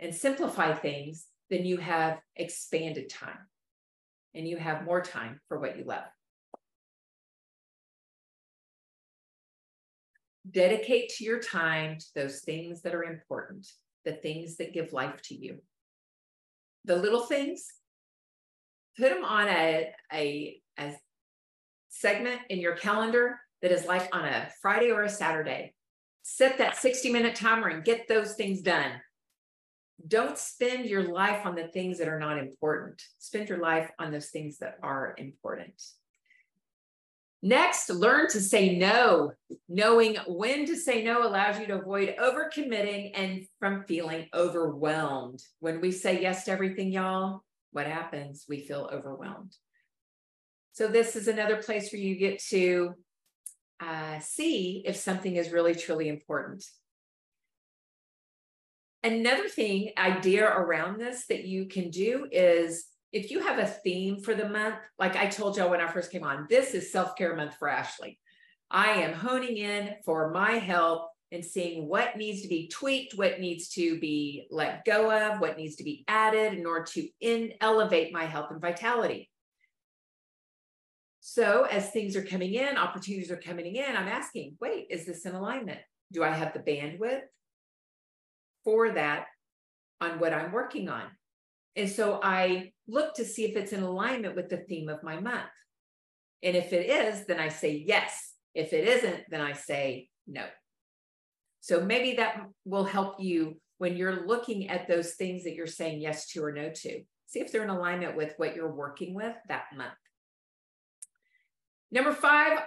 and 0.00 0.14
simplify 0.14 0.72
things, 0.72 1.26
then 1.50 1.64
you 1.66 1.76
have 1.76 2.20
expanded 2.36 3.10
time 3.10 3.38
and 4.34 4.46
you 4.46 4.56
have 4.56 4.84
more 4.84 5.00
time 5.00 5.40
for 5.48 5.58
what 5.58 5.76
you 5.76 5.84
love. 5.84 6.04
Dedicate 10.50 11.10
to 11.16 11.24
your 11.24 11.40
time 11.40 11.98
to 11.98 12.06
those 12.14 12.40
things 12.40 12.82
that 12.82 12.94
are 12.94 13.04
important, 13.04 13.66
the 14.04 14.12
things 14.12 14.56
that 14.56 14.72
give 14.72 14.92
life 14.92 15.20
to 15.22 15.34
you. 15.34 15.58
The 16.84 16.96
little 16.96 17.26
things, 17.26 17.66
put 18.98 19.10
them 19.10 19.24
on 19.24 19.48
a, 19.48 19.92
a 20.12 20.60
a 20.78 20.96
segment 21.88 22.40
in 22.48 22.58
your 22.58 22.74
calendar 22.74 23.38
that 23.60 23.70
is 23.70 23.86
like 23.86 24.14
on 24.14 24.24
a 24.24 24.48
Friday 24.60 24.90
or 24.90 25.02
a 25.02 25.08
Saturday. 25.08 25.74
Set 26.22 26.58
that 26.58 26.76
60 26.76 27.10
minute 27.10 27.34
timer 27.34 27.68
and 27.68 27.84
get 27.84 28.08
those 28.08 28.34
things 28.34 28.60
done. 28.60 28.92
Don't 30.08 30.38
spend 30.38 30.86
your 30.86 31.12
life 31.12 31.46
on 31.46 31.54
the 31.54 31.68
things 31.68 31.98
that 31.98 32.08
are 32.08 32.18
not 32.18 32.38
important. 32.38 33.02
Spend 33.18 33.48
your 33.48 33.58
life 33.58 33.90
on 33.98 34.10
those 34.10 34.30
things 34.30 34.58
that 34.58 34.78
are 34.82 35.14
important. 35.18 35.80
Next, 37.44 37.90
learn 37.90 38.28
to 38.30 38.40
say 38.40 38.76
no. 38.76 39.32
Knowing 39.68 40.16
when 40.28 40.64
to 40.66 40.76
say 40.76 41.02
no 41.02 41.26
allows 41.26 41.58
you 41.58 41.66
to 41.66 41.80
avoid 41.80 42.14
overcommitting 42.20 43.10
and 43.14 43.44
from 43.58 43.84
feeling 43.84 44.28
overwhelmed. 44.32 45.42
When 45.58 45.80
we 45.80 45.90
say 45.90 46.22
yes 46.22 46.44
to 46.44 46.52
everything, 46.52 46.92
y'all, 46.92 47.42
what 47.72 47.86
happens? 47.86 48.44
We 48.48 48.60
feel 48.60 48.88
overwhelmed. 48.92 49.56
So 50.72 50.86
this 50.86 51.16
is 51.16 51.26
another 51.26 51.56
place 51.56 51.92
where 51.92 52.00
you 52.00 52.14
get 52.16 52.40
to 52.50 52.94
uh, 53.80 54.20
see 54.20 54.82
if 54.86 54.96
something 54.96 55.34
is 55.34 55.50
really 55.50 55.74
truly 55.74 56.08
important. 56.08 56.64
Another 59.04 59.48
thing, 59.48 59.90
idea 59.98 60.46
around 60.46 61.00
this 61.00 61.26
that 61.26 61.44
you 61.44 61.66
can 61.66 61.90
do 61.90 62.28
is 62.30 62.86
if 63.12 63.30
you 63.30 63.40
have 63.40 63.58
a 63.58 63.66
theme 63.66 64.20
for 64.20 64.34
the 64.34 64.48
month, 64.48 64.76
like 64.98 65.16
I 65.16 65.26
told 65.26 65.56
y'all 65.56 65.70
when 65.70 65.80
I 65.80 65.90
first 65.90 66.12
came 66.12 66.24
on, 66.24 66.46
this 66.48 66.72
is 66.72 66.92
self 66.92 67.16
care 67.16 67.34
month 67.34 67.56
for 67.58 67.68
Ashly. 67.68 68.18
I 68.70 68.90
am 68.90 69.12
honing 69.12 69.56
in 69.56 69.96
for 70.04 70.30
my 70.30 70.52
health 70.52 71.08
and 71.32 71.44
seeing 71.44 71.88
what 71.88 72.16
needs 72.16 72.42
to 72.42 72.48
be 72.48 72.68
tweaked, 72.68 73.14
what 73.14 73.40
needs 73.40 73.68
to 73.70 73.98
be 73.98 74.46
let 74.50 74.84
go 74.84 75.10
of, 75.10 75.40
what 75.40 75.56
needs 75.56 75.76
to 75.76 75.84
be 75.84 76.04
added 76.06 76.54
in 76.54 76.64
order 76.64 76.84
to 76.84 77.08
in, 77.20 77.52
elevate 77.60 78.12
my 78.12 78.24
health 78.24 78.50
and 78.50 78.60
vitality. 78.60 79.30
So 81.20 81.66
as 81.70 81.90
things 81.90 82.16
are 82.16 82.24
coming 82.24 82.54
in, 82.54 82.76
opportunities 82.76 83.30
are 83.30 83.36
coming 83.36 83.76
in, 83.76 83.96
I'm 83.96 84.08
asking, 84.08 84.56
wait, 84.60 84.86
is 84.90 85.06
this 85.06 85.24
in 85.24 85.34
alignment? 85.34 85.80
Do 86.12 86.22
I 86.22 86.30
have 86.30 86.52
the 86.52 86.60
bandwidth 86.60 87.22
for 88.64 88.92
that 88.92 89.26
on 90.00 90.18
what 90.18 90.32
I'm 90.32 90.52
working 90.52 90.88
on? 90.88 91.04
And 91.76 91.88
so 91.88 92.20
I 92.22 92.72
look 92.86 93.14
to 93.14 93.24
see 93.24 93.44
if 93.44 93.56
it's 93.56 93.72
in 93.72 93.82
alignment 93.82 94.36
with 94.36 94.48
the 94.48 94.58
theme 94.58 94.88
of 94.88 95.02
my 95.02 95.18
month. 95.18 95.50
And 96.42 96.56
if 96.56 96.72
it 96.72 96.90
is, 96.90 97.26
then 97.26 97.40
I 97.40 97.48
say 97.48 97.84
yes. 97.86 98.32
If 98.54 98.72
it 98.72 98.86
isn't, 98.86 99.24
then 99.30 99.40
I 99.40 99.52
say 99.52 100.08
no. 100.26 100.44
So 101.60 101.80
maybe 101.80 102.16
that 102.16 102.42
will 102.64 102.84
help 102.84 103.20
you 103.20 103.56
when 103.78 103.96
you're 103.96 104.26
looking 104.26 104.68
at 104.68 104.88
those 104.88 105.14
things 105.14 105.44
that 105.44 105.54
you're 105.54 105.66
saying 105.66 106.00
yes 106.00 106.28
to 106.32 106.44
or 106.44 106.52
no 106.52 106.70
to. 106.70 107.02
See 107.26 107.40
if 107.40 107.50
they're 107.50 107.62
in 107.62 107.70
alignment 107.70 108.16
with 108.16 108.34
what 108.36 108.54
you're 108.54 108.74
working 108.74 109.14
with 109.14 109.34
that 109.48 109.64
month. 109.74 109.94
Number 111.90 112.12
five, 112.12 112.60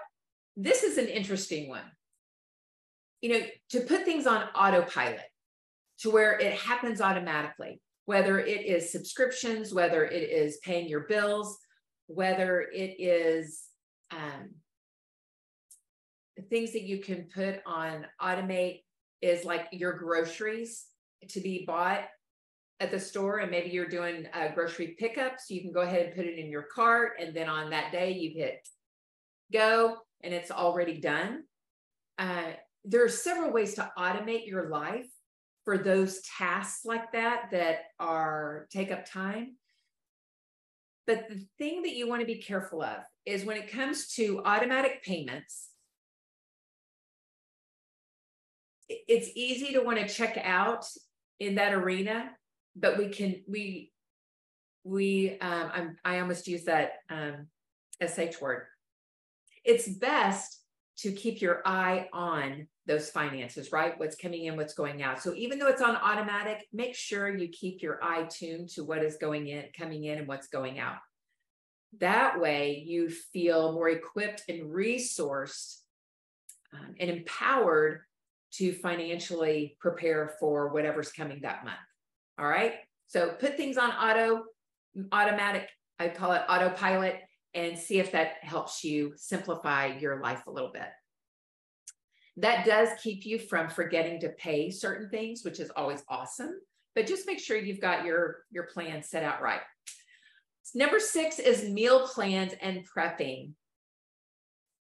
this 0.55 0.83
is 0.83 0.97
an 0.97 1.07
interesting 1.07 1.67
one. 1.69 1.83
You 3.21 3.29
know, 3.29 3.45
to 3.71 3.81
put 3.81 4.05
things 4.05 4.25
on 4.25 4.43
autopilot 4.55 5.25
to 5.99 6.09
where 6.09 6.39
it 6.39 6.53
happens 6.53 7.01
automatically, 7.01 7.81
whether 8.05 8.39
it 8.39 8.65
is 8.65 8.91
subscriptions, 8.91 9.73
whether 9.73 10.05
it 10.05 10.29
is 10.29 10.57
paying 10.63 10.87
your 10.87 11.01
bills, 11.01 11.57
whether 12.07 12.61
it 12.73 12.95
is 12.99 13.63
um, 14.11 14.51
things 16.49 16.73
that 16.73 16.83
you 16.83 16.99
can 16.99 17.27
put 17.33 17.61
on 17.65 18.05
automate 18.21 18.83
is 19.21 19.45
like 19.45 19.67
your 19.71 19.93
groceries 19.93 20.85
to 21.29 21.39
be 21.39 21.63
bought 21.65 22.03
at 22.79 22.91
the 22.91 22.99
store 22.99 23.39
and 23.39 23.49
maybe 23.49 23.69
you're 23.69 23.87
doing 23.87 24.27
a 24.33 24.53
grocery 24.53 24.95
pickup 24.99 25.39
so 25.39 25.53
you 25.53 25.61
can 25.61 25.71
go 25.71 25.81
ahead 25.81 26.07
and 26.07 26.15
put 26.15 26.25
it 26.25 26.37
in 26.37 26.51
your 26.51 26.63
cart 26.63 27.13
and 27.19 27.33
then 27.33 27.47
on 27.47 27.69
that 27.69 27.91
day 27.91 28.11
you 28.11 28.31
hit 28.35 28.67
go 29.51 29.97
and 30.23 30.33
it's 30.33 30.51
already 30.51 30.99
done. 30.99 31.43
Uh, 32.17 32.51
there 32.83 33.03
are 33.03 33.09
several 33.09 33.51
ways 33.51 33.75
to 33.75 33.91
automate 33.97 34.45
your 34.45 34.69
life 34.69 35.09
for 35.65 35.77
those 35.77 36.21
tasks 36.21 36.85
like 36.85 37.11
that 37.11 37.49
that 37.51 37.79
are 37.99 38.67
take 38.71 38.91
up 38.91 39.05
time 39.09 39.55
but 41.07 41.27
the 41.29 41.45
thing 41.59 41.83
that 41.83 41.95
you 41.95 42.07
want 42.07 42.21
to 42.21 42.25
be 42.25 42.41
careful 42.41 42.81
of 42.81 43.03
is 43.25 43.45
when 43.45 43.57
it 43.57 43.71
comes 43.71 44.07
to 44.07 44.41
automatic 44.45 45.03
payments 45.03 45.69
it's 48.87 49.29
easy 49.35 49.73
to 49.73 49.81
want 49.81 49.99
to 49.99 50.07
check 50.07 50.37
out 50.43 50.85
in 51.39 51.55
that 51.55 51.73
arena, 51.73 52.31
but 52.75 52.97
we 52.97 53.09
can 53.09 53.41
we 53.47 53.91
we 54.83 55.37
um, 55.39 55.71
I'm, 55.73 55.97
I 56.05 56.19
almost 56.19 56.47
use 56.47 56.65
that 56.65 56.93
um, 57.09 57.47
sh 58.01 58.41
word. 58.41 58.63
It's 59.63 59.87
best 59.87 60.59
to 60.97 61.11
keep 61.11 61.41
your 61.41 61.61
eye 61.65 62.07
on 62.13 62.67
those 62.85 63.09
finances, 63.09 63.71
right? 63.71 63.99
What's 63.99 64.15
coming 64.15 64.45
in, 64.45 64.55
what's 64.55 64.73
going 64.73 65.01
out. 65.01 65.21
So 65.21 65.33
even 65.33 65.59
though 65.59 65.67
it's 65.67 65.81
on 65.81 65.95
automatic, 65.95 66.67
make 66.71 66.95
sure 66.95 67.35
you 67.35 67.49
keep 67.49 67.81
your 67.81 68.01
eye 68.03 68.23
tuned 68.23 68.69
to 68.69 68.83
what 68.83 69.03
is 69.03 69.17
going 69.17 69.47
in, 69.47 69.65
coming 69.77 70.05
in, 70.05 70.19
and 70.19 70.27
what's 70.27 70.47
going 70.47 70.79
out. 70.79 70.97
That 71.99 72.39
way, 72.39 72.83
you 72.85 73.09
feel 73.09 73.73
more 73.73 73.89
equipped 73.89 74.43
and 74.47 74.71
resourced 74.71 75.79
um, 76.73 76.95
and 76.99 77.09
empowered 77.09 78.01
to 78.53 78.73
financially 78.73 79.77
prepare 79.79 80.35
for 80.39 80.69
whatever's 80.69 81.11
coming 81.11 81.41
that 81.41 81.65
month. 81.65 81.77
All 82.39 82.47
right. 82.47 82.75
So 83.07 83.29
put 83.39 83.57
things 83.57 83.77
on 83.77 83.91
auto, 83.91 84.43
automatic, 85.11 85.69
I 85.99 86.09
call 86.09 86.33
it 86.33 86.41
autopilot, 86.47 87.19
and 87.55 87.79
see 87.79 87.99
if 87.99 88.11
that 88.11 88.33
helps 88.41 88.83
you 88.83 89.13
simplify 89.15 89.87
your 89.87 90.21
life 90.21 90.45
a 90.45 90.51
little 90.51 90.71
bit. 90.71 90.89
That 92.37 92.65
does 92.65 92.89
keep 93.01 93.25
you 93.25 93.39
from 93.39 93.69
forgetting 93.69 94.19
to 94.19 94.29
pay 94.29 94.69
certain 94.69 95.09
things, 95.09 95.43
which 95.45 95.61
is 95.61 95.71
always 95.75 96.03
awesome. 96.09 96.59
But 96.93 97.07
just 97.07 97.25
make 97.25 97.39
sure 97.39 97.57
you've 97.57 97.81
got 97.81 98.05
your, 98.05 98.43
your 98.51 98.65
plan 98.65 99.01
set 99.01 99.23
out 99.23 99.41
right. 99.41 99.61
Number 100.73 100.99
six 100.99 101.39
is 101.39 101.69
meal 101.69 102.07
plans 102.07 102.53
and 102.61 102.85
prepping. 102.85 103.53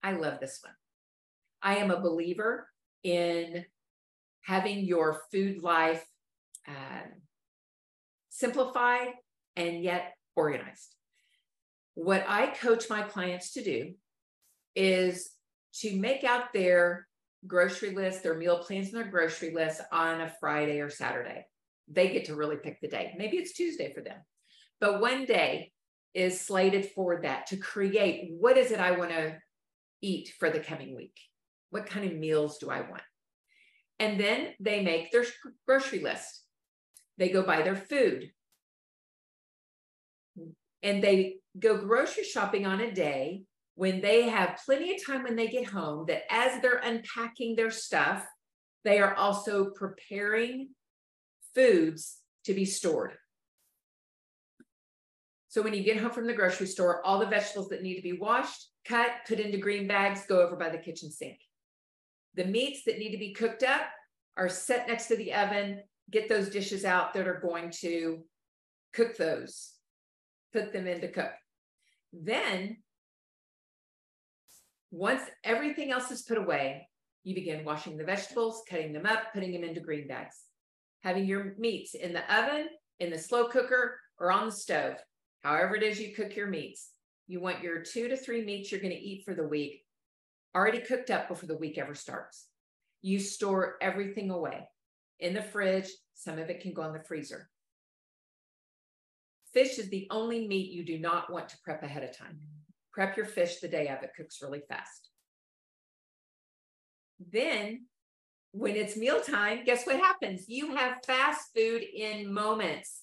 I 0.04 0.14
love 0.14 0.40
this 0.40 0.60
one. 0.64 0.74
I 1.64 1.78
am 1.78 1.90
a 1.90 2.00
believer 2.00 2.68
in 3.04 3.66
having 4.42 4.86
your 4.86 5.22
food 5.32 5.64
life 5.64 6.06
uh, 6.68 7.08
simplified 8.30 9.14
and 9.56 9.84
yet 9.84 10.14
organized. 10.36 10.96
What 11.96 12.26
I 12.28 12.48
coach 12.48 12.90
my 12.90 13.02
clients 13.04 13.54
to 13.54 13.64
do 13.64 13.94
is 14.76 15.32
to 15.76 15.96
make 15.96 16.24
out 16.24 16.54
their 16.54 17.08
grocery 17.48 17.92
list, 17.92 18.24
their 18.24 18.38
meal 18.38 18.60
plans, 18.60 18.88
and 18.88 18.98
their 18.98 19.12
grocery 19.12 19.54
list 19.54 19.82
on 19.92 20.22
a 20.22 20.34
Friday 20.40 20.80
or 20.80 20.90
Saturday. 20.90 21.46
They 21.88 22.10
get 22.10 22.26
to 22.26 22.36
really 22.36 22.58
pick 22.58 22.80
the 22.82 22.88
day. 22.88 23.14
Maybe 23.18 23.38
it's 23.38 23.54
Tuesday 23.54 23.92
for 23.94 24.02
them. 24.02 24.18
But 24.80 25.02
one 25.02 25.26
day 25.26 25.72
is 26.14 26.40
slated 26.40 26.86
for 26.92 27.22
that 27.22 27.48
to 27.48 27.58
create 27.58 28.32
what 28.38 28.58
is 28.58 28.72
it 28.72 28.80
I 28.80 28.92
want 28.92 29.12
to 29.12 29.38
eat 30.02 30.34
for 30.40 30.50
the 30.50 30.60
coming 30.60 30.96
week? 30.96 31.18
What 31.70 31.86
kind 31.86 32.06
of 32.06 32.18
meals 32.18 32.58
do 32.58 32.70
I 32.70 32.82
want? 32.82 33.04
And 34.00 34.20
then 34.20 34.50
they 34.60 34.82
make 34.84 35.12
their 35.12 35.26
grocery 35.68 36.00
list. 36.00 36.44
They 37.18 37.30
go 37.30 37.44
buy 37.44 37.62
their 37.62 37.76
food. 37.76 38.32
And 40.84 41.04
they 41.04 41.38
go 41.60 41.78
grocery 41.78 42.24
shopping 42.24 42.66
on 42.66 42.82
a 42.82 42.92
day 42.92 43.44
when 43.76 44.02
they 44.02 44.30
have 44.30 44.60
plenty 44.66 44.96
of 44.96 45.06
time 45.06 45.24
when 45.24 45.36
they 45.36 45.48
get 45.48 45.66
home, 45.66 46.06
that 46.08 46.24
as 46.30 46.62
they're 46.62 46.82
unpacking 46.84 47.56
their 47.56 47.72
stuff, 47.72 48.26
they 48.84 49.00
are 49.00 49.16
also 49.16 49.70
preparing 49.72 50.70
foods 51.56 52.18
to 52.46 52.54
be 52.54 52.66
stored. 52.66 53.14
So 55.50 55.62
when 55.62 55.74
you 55.74 55.84
get 55.84 55.98
home 55.98 56.12
from 56.12 56.28
the 56.28 56.34
grocery 56.34 56.68
store, 56.68 57.06
all 57.06 57.20
the 57.20 57.26
vegetables 57.26 57.70
that 57.70 57.84
need 57.84 57.96
to 57.96 58.02
be 58.02 58.18
washed, 58.18 58.70
cut, 58.86 59.12
put 59.28 59.40
into 59.40 59.58
green 59.58 59.88
bags, 59.88 60.26
go 60.26 60.42
over 60.42 60.56
by 60.56 60.70
the 60.70 60.78
kitchen 60.78 61.12
sink. 61.12 61.40
The 62.36 62.46
meats 62.46 62.84
that 62.86 63.00
need 63.00 63.12
to 63.12 63.18
be 63.18 63.34
cooked 63.34 63.64
up 63.64 63.82
are 64.38 64.48
set 64.48 64.88
next 64.88 65.08
to 65.08 65.18
the 65.18 65.34
oven. 65.34 65.82
Get 66.10 66.30
those 66.30 66.50
dishes 66.50 66.86
out 66.86 67.14
that 67.14 67.28
are 67.28 67.42
going 67.42 67.72
to 67.82 68.24
cook 68.94 69.18
those, 69.18 69.74
put 70.54 70.74
them 70.74 70.88
in 70.88 71.02
to 71.02 71.12
cook. 71.12 71.32
Then, 72.14 72.78
once 74.92 75.22
everything 75.44 75.92
else 75.92 76.12
is 76.12 76.24
put 76.24 76.38
away, 76.38 76.88
you 77.24 77.36
begin 77.36 77.64
washing 77.64 77.98
the 77.98 78.04
vegetables, 78.04 78.64
cutting 78.70 78.94
them 78.94 79.06
up, 79.06 79.34
putting 79.34 79.52
them 79.54 79.64
into 79.64 79.80
green 79.80 80.08
bags, 80.08 80.36
having 81.02 81.26
your 81.26 81.56
meats 81.58 81.94
in 81.94 82.14
the 82.14 82.36
oven, 82.36 82.68
in 83.00 83.10
the 83.10 83.18
slow 83.18 83.48
cooker, 83.48 84.00
or 84.20 84.32
on 84.32 84.48
the 84.48 84.52
stove. 84.52 84.96
However, 85.42 85.76
it 85.76 85.84
is 85.84 86.00
you 86.00 86.14
cook 86.14 86.36
your 86.36 86.48
meats. 86.48 86.92
You 87.28 87.40
want 87.40 87.62
your 87.62 87.82
two 87.82 88.08
to 88.10 88.18
three 88.18 88.44
meats 88.44 88.72
you're 88.72 88.82
going 88.82 88.94
to 88.94 89.00
eat 89.00 89.24
for 89.26 89.34
the 89.34 89.48
week 89.48 89.84
already 90.56 90.80
cooked 90.80 91.10
up 91.10 91.28
before 91.28 91.48
the 91.48 91.58
week 91.58 91.78
ever 91.78 91.96
starts. 91.96 92.48
You 93.02 93.20
store 93.20 93.76
everything 93.82 94.30
away 94.30 94.68
in 95.20 95.34
the 95.34 95.42
fridge. 95.42 95.90
Some 96.14 96.40
of 96.40 96.50
it 96.50 96.62
can 96.62 96.74
go 96.74 96.84
in 96.84 96.94
the 96.94 97.04
freezer. 97.08 97.50
Fish 99.54 99.78
is 99.80 99.90
the 99.90 100.08
only 100.12 100.48
meat 100.48 100.72
you 100.72 100.86
do 100.86 100.98
not 100.98 101.32
want 101.32 101.50
to 101.50 101.58
prep 101.64 101.84
ahead 101.84 102.04
of 102.04 102.16
time. 102.16 102.40
Prep 102.94 103.18
your 103.18 103.26
fish 103.26 103.60
the 103.60 103.68
day 103.68 103.88
of 103.88 104.02
it 104.04 104.12
cooks 104.16 104.42
really 104.42 104.62
fast. 104.68 105.10
Then, 107.32 107.86
when 108.54 108.76
it's 108.76 108.98
mealtime, 108.98 109.64
guess 109.66 109.86
what 109.86 109.98
happens? 109.98 110.46
You 110.48 110.76
have 110.76 111.04
fast 111.06 111.50
food 111.56 111.84
in 111.84 112.34
moments. 112.34 113.02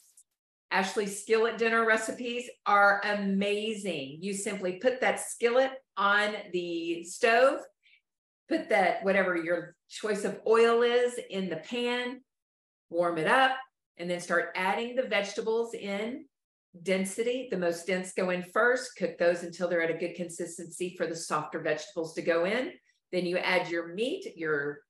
Ashly's 0.71 1.23
skillet 1.23 1.57
dinner 1.57 1.87
recipes 1.87 2.49
are 2.67 3.01
amazing. 3.05 4.19
You 4.21 4.35
simply 4.35 4.75
put 4.75 5.01
that 5.01 5.21
skillet 5.21 5.73
on 5.97 6.35
the 6.53 7.05
stove, 7.05 7.61
put 8.49 8.69
that 8.69 9.03
whatever 9.03 9.37
your 9.37 9.75
choice 9.89 10.25
of 10.25 10.41
oil 10.47 10.83
is 10.83 11.19
in 11.31 11.49
the 11.49 11.57
pan, 11.57 12.21
warm 12.91 13.17
it 13.17 13.27
up, 13.27 13.53
and 13.97 14.11
then 14.11 14.21
start 14.21 14.53
adding 14.55 14.95
the 14.95 15.03
vegetables 15.03 15.73
in 15.75 16.25
density. 16.83 17.49
The 17.51 17.59
most 17.59 17.87
dense 17.87 18.13
go 18.13 18.31
in 18.31 18.43
first, 18.43 18.97
cook 18.97 19.19
those 19.19 19.43
until 19.43 19.69
they're 19.69 19.83
at 19.83 19.95
a 19.95 19.99
good 19.99 20.15
consistency 20.15 20.95
for 20.97 21.07
the 21.07 21.17
softer 21.17 21.61
vegetables 21.61 22.15
to 22.15 22.23
go 22.23 22.45
in. 22.45 22.73
Then 23.13 23.27
you 23.27 23.39
add 23.39 23.69
your 23.69 23.95
meat, 23.95 24.37
your 24.37 24.81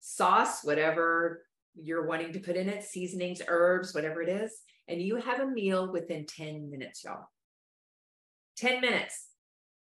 sauce, 0.00 0.62
whatever 0.62 1.42
you're 1.74 2.06
wanting 2.06 2.32
to 2.32 2.40
put 2.40 2.56
in 2.56 2.68
it, 2.68 2.84
seasonings, 2.84 3.42
herbs, 3.48 3.94
whatever 3.94 4.22
it 4.22 4.28
is, 4.28 4.60
and 4.88 5.00
you 5.00 5.16
have 5.16 5.40
a 5.40 5.46
meal 5.46 5.90
within 5.90 6.26
10 6.26 6.70
minutes, 6.70 7.04
y'all. 7.04 7.28
10 8.58 8.80
minutes. 8.80 9.28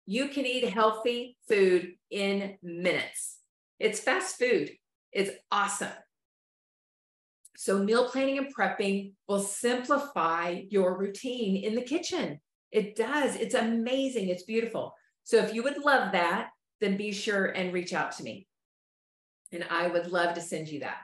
You 0.06 0.28
can 0.28 0.46
eat 0.46 0.68
healthy 0.70 1.38
food 1.48 1.94
in 2.10 2.58
minutes. 2.62 3.40
It's 3.80 4.00
fast 4.00 4.38
food. 4.38 4.72
It's 5.12 5.32
awesome. 5.52 5.90
So, 7.58 7.80
meal 7.84 8.10
planning 8.10 8.38
and 8.38 8.54
prepping 8.56 9.14
will 9.28 9.42
simplify 9.42 10.62
your 10.70 10.98
routine 10.98 11.64
in 11.64 11.76
the 11.76 11.82
kitchen. 11.82 12.40
It 12.72 12.96
does. 12.96 13.36
It's 13.36 13.56
amazing. 13.56 14.30
It's 14.30 14.44
beautiful. 14.44 14.96
So, 15.24 15.38
if 15.38 15.54
you 15.54 15.64
would 15.64 15.78
love 15.78 16.14
that, 16.14 16.50
then 16.80 16.98
be 16.98 17.12
sure 17.12 17.46
and 17.46 17.74
reach 17.74 17.94
out 17.94 18.14
to 18.14 18.24
me. 18.24 18.48
And 19.52 19.66
I 19.70 19.88
would 19.88 20.08
love 20.08 20.36
to 20.36 20.42
send 20.42 20.70
you 20.70 20.80
that. 20.80 20.98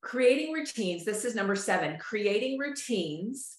Creating 0.00 0.52
routines. 0.52 1.04
This 1.04 1.24
is 1.24 1.34
number 1.34 1.56
seven. 1.56 1.98
Creating 1.98 2.58
routines, 2.58 3.58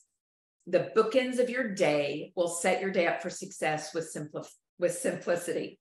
the 0.68 0.92
bookends 0.96 1.40
of 1.40 1.50
your 1.50 1.74
day 1.74 2.34
will 2.36 2.48
set 2.48 2.82
your 2.82 2.92
day 2.92 3.08
up 3.08 3.22
for 3.22 3.30
success 3.30 3.94
with, 3.94 4.14
simpli- 4.14 4.48
with 4.80 4.94
simplicity. 4.94 5.80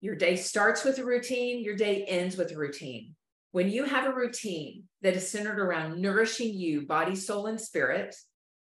Your 0.00 0.14
day 0.14 0.36
starts 0.36 0.84
with 0.84 0.98
a 0.98 1.04
routine, 1.04 1.64
your 1.64 1.76
day 1.76 2.04
ends 2.04 2.36
with 2.36 2.52
a 2.52 2.56
routine. 2.56 3.16
When 3.50 3.68
you 3.68 3.84
have 3.84 4.06
a 4.06 4.14
routine 4.14 4.84
that 5.02 5.16
is 5.16 5.30
centered 5.30 5.58
around 5.58 6.00
nourishing 6.00 6.54
you, 6.54 6.86
body, 6.86 7.16
soul, 7.16 7.46
and 7.46 7.60
spirit, 7.60 8.14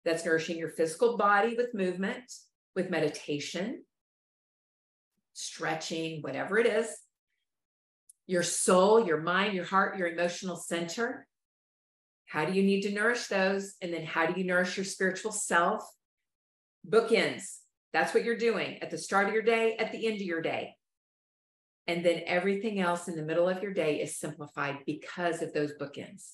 that's 0.03 0.25
nourishing 0.25 0.57
your 0.57 0.69
physical 0.69 1.17
body 1.17 1.55
with 1.55 1.75
movement, 1.75 2.23
with 2.75 2.89
meditation, 2.89 3.83
stretching, 5.33 6.21
whatever 6.21 6.57
it 6.57 6.65
is, 6.65 6.87
your 8.25 8.43
soul, 8.43 9.05
your 9.05 9.21
mind, 9.21 9.53
your 9.53 9.65
heart, 9.65 9.97
your 9.97 10.07
emotional 10.07 10.55
center. 10.55 11.27
How 12.25 12.45
do 12.45 12.53
you 12.53 12.63
need 12.63 12.81
to 12.81 12.91
nourish 12.91 13.27
those? 13.27 13.75
And 13.81 13.93
then 13.93 14.05
how 14.05 14.25
do 14.25 14.39
you 14.39 14.45
nourish 14.45 14.75
your 14.75 14.85
spiritual 14.85 15.31
self? 15.31 15.83
Bookends. 16.89 17.57
That's 17.93 18.13
what 18.13 18.23
you're 18.23 18.37
doing 18.37 18.81
at 18.81 18.89
the 18.89 18.97
start 18.97 19.27
of 19.27 19.33
your 19.33 19.43
day, 19.43 19.75
at 19.77 19.91
the 19.91 20.07
end 20.07 20.15
of 20.15 20.21
your 20.21 20.41
day. 20.41 20.76
And 21.87 22.05
then 22.05 22.21
everything 22.25 22.79
else 22.79 23.07
in 23.07 23.15
the 23.15 23.23
middle 23.23 23.47
of 23.47 23.61
your 23.61 23.73
day 23.73 24.01
is 24.01 24.17
simplified 24.17 24.79
because 24.85 25.41
of 25.41 25.53
those 25.53 25.73
bookends. 25.79 26.33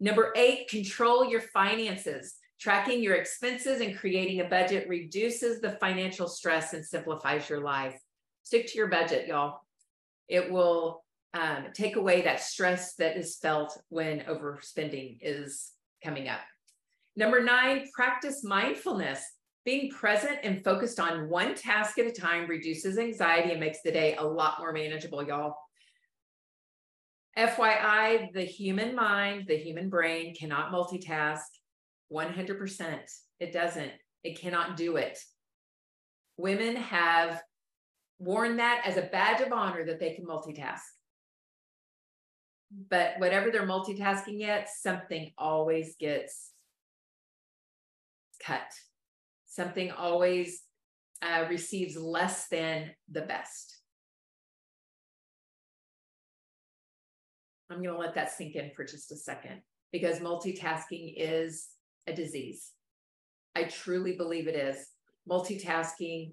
Number 0.00 0.32
eight, 0.34 0.68
control 0.68 1.26
your 1.26 1.42
finances. 1.42 2.36
Tracking 2.58 3.02
your 3.02 3.14
expenses 3.14 3.80
and 3.80 3.96
creating 3.96 4.40
a 4.40 4.44
budget 4.44 4.88
reduces 4.88 5.60
the 5.60 5.72
financial 5.72 6.28
stress 6.28 6.72
and 6.72 6.84
simplifies 6.84 7.48
your 7.48 7.60
life. 7.60 7.98
Stick 8.42 8.66
to 8.68 8.78
your 8.78 8.88
budget, 8.88 9.28
y'all. 9.28 9.60
It 10.28 10.50
will 10.50 11.04
um, 11.34 11.66
take 11.74 11.96
away 11.96 12.22
that 12.22 12.40
stress 12.40 12.94
that 12.94 13.16
is 13.16 13.36
felt 13.36 13.78
when 13.88 14.20
overspending 14.20 15.18
is 15.20 15.72
coming 16.02 16.28
up. 16.28 16.40
Number 17.16 17.42
nine, 17.42 17.88
practice 17.94 18.42
mindfulness. 18.42 19.22
Being 19.70 19.88
present 19.92 20.40
and 20.42 20.64
focused 20.64 20.98
on 20.98 21.28
one 21.28 21.54
task 21.54 21.96
at 22.00 22.04
a 22.04 22.10
time 22.10 22.48
reduces 22.48 22.98
anxiety 22.98 23.52
and 23.52 23.60
makes 23.60 23.82
the 23.84 23.92
day 23.92 24.16
a 24.16 24.24
lot 24.24 24.58
more 24.58 24.72
manageable, 24.72 25.22
y'all. 25.22 25.54
FYI, 27.38 28.32
the 28.32 28.42
human 28.42 28.96
mind, 28.96 29.44
the 29.46 29.56
human 29.56 29.88
brain 29.88 30.34
cannot 30.34 30.72
multitask 30.72 31.44
100%. 32.12 32.98
It 33.38 33.52
doesn't, 33.52 33.92
it 34.24 34.40
cannot 34.40 34.76
do 34.76 34.96
it. 34.96 35.16
Women 36.36 36.74
have 36.74 37.40
worn 38.18 38.56
that 38.56 38.82
as 38.84 38.96
a 38.96 39.02
badge 39.02 39.40
of 39.40 39.52
honor 39.52 39.86
that 39.86 40.00
they 40.00 40.14
can 40.14 40.26
multitask. 40.26 40.80
But 42.88 43.12
whatever 43.18 43.52
they're 43.52 43.68
multitasking 43.68 44.48
at, 44.48 44.68
something 44.68 45.30
always 45.38 45.94
gets 45.94 46.50
cut 48.44 48.66
something 49.50 49.90
always 49.90 50.62
uh, 51.22 51.44
receives 51.50 51.96
less 51.96 52.48
than 52.48 52.90
the 53.10 53.22
best. 53.22 53.76
I'm 57.68 57.82
going 57.82 57.94
to 57.94 58.00
let 58.00 58.14
that 58.14 58.32
sink 58.32 58.56
in 58.56 58.70
for 58.74 58.84
just 58.84 59.12
a 59.12 59.16
second 59.16 59.60
because 59.92 60.18
multitasking 60.20 61.14
is 61.16 61.68
a 62.06 62.12
disease. 62.12 62.70
I 63.54 63.64
truly 63.64 64.16
believe 64.16 64.48
it 64.48 64.56
is. 64.56 64.88
Multitasking 65.28 66.32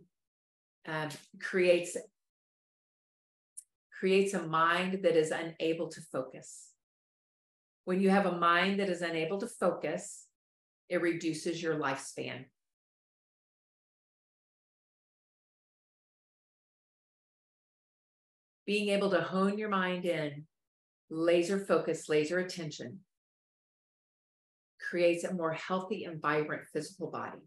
um, 0.88 1.10
creates 1.42 1.98
creates 4.00 4.36
a 4.36 4.44
mind 4.44 5.00
that 5.04 5.16
is 5.16 5.32
unable 5.32 5.90
to 5.90 6.02
focus. 6.02 6.70
When 7.86 8.00
you 8.00 8.12
have 8.12 8.28
a 8.28 8.38
mind 8.38 8.80
that 8.80 8.90
is 8.90 9.02
unable 9.02 9.40
to 9.40 9.48
focus, 9.48 10.26
it 10.88 11.02
reduces 11.02 11.62
your 11.62 11.76
lifespan. 11.76 12.46
Being 18.68 18.90
able 18.90 19.10
to 19.10 19.22
hone 19.22 19.58
your 19.58 19.70
mind 19.70 20.06
in, 20.06 20.46
laser 21.10 21.66
focus, 21.66 22.10
laser 22.10 22.40
attention, 22.40 23.00
creates 24.90 25.24
a 25.24 25.34
more 25.34 25.54
healthy 25.54 26.04
and 26.04 26.22
vibrant 26.22 26.64
physical 26.74 27.10
body. 27.10 27.40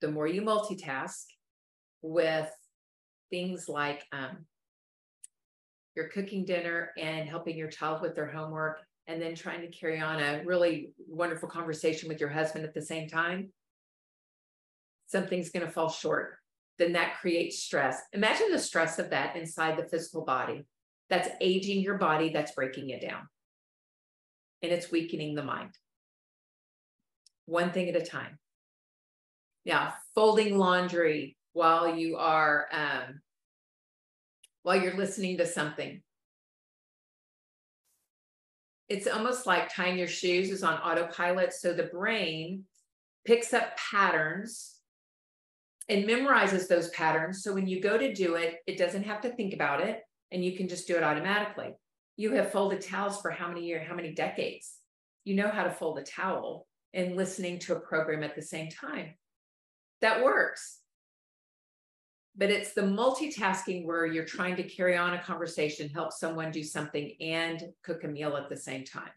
The 0.00 0.10
more 0.10 0.26
you 0.26 0.42
multitask 0.42 1.24
with 2.02 2.50
things 3.30 3.68
like 3.68 4.02
um, 4.12 4.44
you're 5.94 6.08
cooking 6.08 6.44
dinner 6.44 6.90
and 6.98 7.28
helping 7.28 7.56
your 7.56 7.68
child 7.68 8.02
with 8.02 8.16
their 8.16 8.30
homework, 8.30 8.80
and 9.06 9.22
then 9.22 9.34
trying 9.34 9.60
to 9.60 9.68
carry 9.68 10.00
on 10.00 10.20
a 10.20 10.42
really 10.44 10.92
wonderful 11.08 11.48
conversation 11.48 12.08
with 12.08 12.20
your 12.20 12.28
husband 12.28 12.64
at 12.64 12.74
the 12.74 12.82
same 12.82 13.08
time, 13.08 13.52
something's 15.06 15.50
going 15.50 15.66
to 15.66 15.72
fall 15.72 15.88
short 15.88 16.39
then 16.80 16.94
that 16.94 17.18
creates 17.20 17.62
stress. 17.62 18.00
Imagine 18.14 18.50
the 18.50 18.58
stress 18.58 18.98
of 18.98 19.10
that 19.10 19.36
inside 19.36 19.76
the 19.76 19.86
physical 19.86 20.24
body. 20.24 20.64
That's 21.10 21.28
aging 21.40 21.82
your 21.82 21.98
body, 21.98 22.30
that's 22.30 22.52
breaking 22.52 22.88
it 22.88 23.02
down. 23.02 23.28
And 24.62 24.72
it's 24.72 24.90
weakening 24.90 25.34
the 25.34 25.42
mind. 25.42 25.74
One 27.44 27.70
thing 27.72 27.88
at 27.90 28.00
a 28.00 28.04
time. 28.04 28.38
Yeah, 29.64 29.92
folding 30.14 30.56
laundry 30.56 31.36
while 31.52 31.94
you 31.94 32.16
are 32.16 32.66
um, 32.72 33.20
while 34.62 34.80
you're 34.80 34.96
listening 34.96 35.36
to 35.38 35.46
something. 35.46 36.00
It's 38.88 39.06
almost 39.06 39.46
like 39.46 39.74
tying 39.74 39.98
your 39.98 40.08
shoes 40.08 40.50
is 40.50 40.62
on 40.62 40.78
autopilot. 40.78 41.52
So 41.52 41.74
the 41.74 41.84
brain 41.84 42.64
picks 43.26 43.52
up 43.52 43.76
patterns 43.76 44.79
and 45.90 46.08
memorizes 46.08 46.68
those 46.68 46.88
patterns. 46.90 47.42
So 47.42 47.52
when 47.52 47.66
you 47.66 47.80
go 47.80 47.98
to 47.98 48.14
do 48.14 48.36
it, 48.36 48.58
it 48.66 48.78
doesn't 48.78 49.02
have 49.02 49.20
to 49.22 49.30
think 49.30 49.52
about 49.52 49.80
it 49.80 50.00
and 50.30 50.44
you 50.44 50.56
can 50.56 50.68
just 50.68 50.86
do 50.86 50.96
it 50.96 51.02
automatically. 51.02 51.74
You 52.16 52.32
have 52.32 52.52
folded 52.52 52.80
towels 52.80 53.20
for 53.20 53.30
how 53.30 53.48
many 53.48 53.66
years, 53.66 53.86
how 53.88 53.96
many 53.96 54.14
decades? 54.14 54.76
You 55.24 55.34
know 55.34 55.48
how 55.48 55.64
to 55.64 55.70
fold 55.70 55.98
a 55.98 56.02
towel 56.02 56.66
and 56.94 57.16
listening 57.16 57.58
to 57.60 57.76
a 57.76 57.80
program 57.80 58.22
at 58.22 58.36
the 58.36 58.42
same 58.42 58.70
time. 58.70 59.14
That 60.00 60.22
works. 60.22 60.78
But 62.36 62.50
it's 62.50 62.72
the 62.72 62.82
multitasking 62.82 63.84
where 63.84 64.06
you're 64.06 64.24
trying 64.24 64.56
to 64.56 64.62
carry 64.62 64.96
on 64.96 65.14
a 65.14 65.22
conversation, 65.22 65.88
help 65.88 66.12
someone 66.12 66.52
do 66.52 66.62
something, 66.62 67.14
and 67.20 67.62
cook 67.82 68.04
a 68.04 68.08
meal 68.08 68.36
at 68.36 68.48
the 68.48 68.56
same 68.56 68.84
time. 68.84 69.10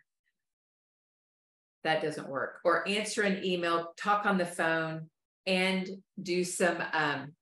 That 1.84 2.02
doesn't 2.02 2.28
work. 2.28 2.60
Or 2.66 2.88
answer 2.88 3.22
an 3.22 3.44
email, 3.46 3.94
talk 3.98 4.26
on 4.26 4.38
the 4.38 4.46
phone, 4.46 5.10
and 5.46 5.90
do 6.22 6.44
some 6.44 6.78
um, 6.94 7.34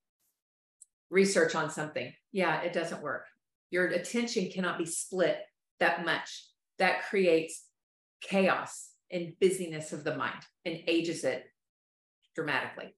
research 1.09 1.55
on 1.55 1.69
something. 1.69 2.11
Yeah, 2.31 2.61
it 2.61 2.73
doesn't 2.73 3.01
work. 3.01 3.25
Your 3.69 3.87
attention 3.87 4.49
cannot 4.51 4.77
be 4.77 4.85
split 4.85 5.37
that 5.79 6.05
much. 6.05 6.47
That 6.79 7.03
creates 7.03 7.63
chaos 8.21 8.89
and 9.11 9.33
busyness 9.39 9.93
of 9.93 10.03
the 10.03 10.15
mind 10.15 10.41
and 10.65 10.79
ages 10.87 11.23
it 11.23 11.43
dramatically. 12.35 12.95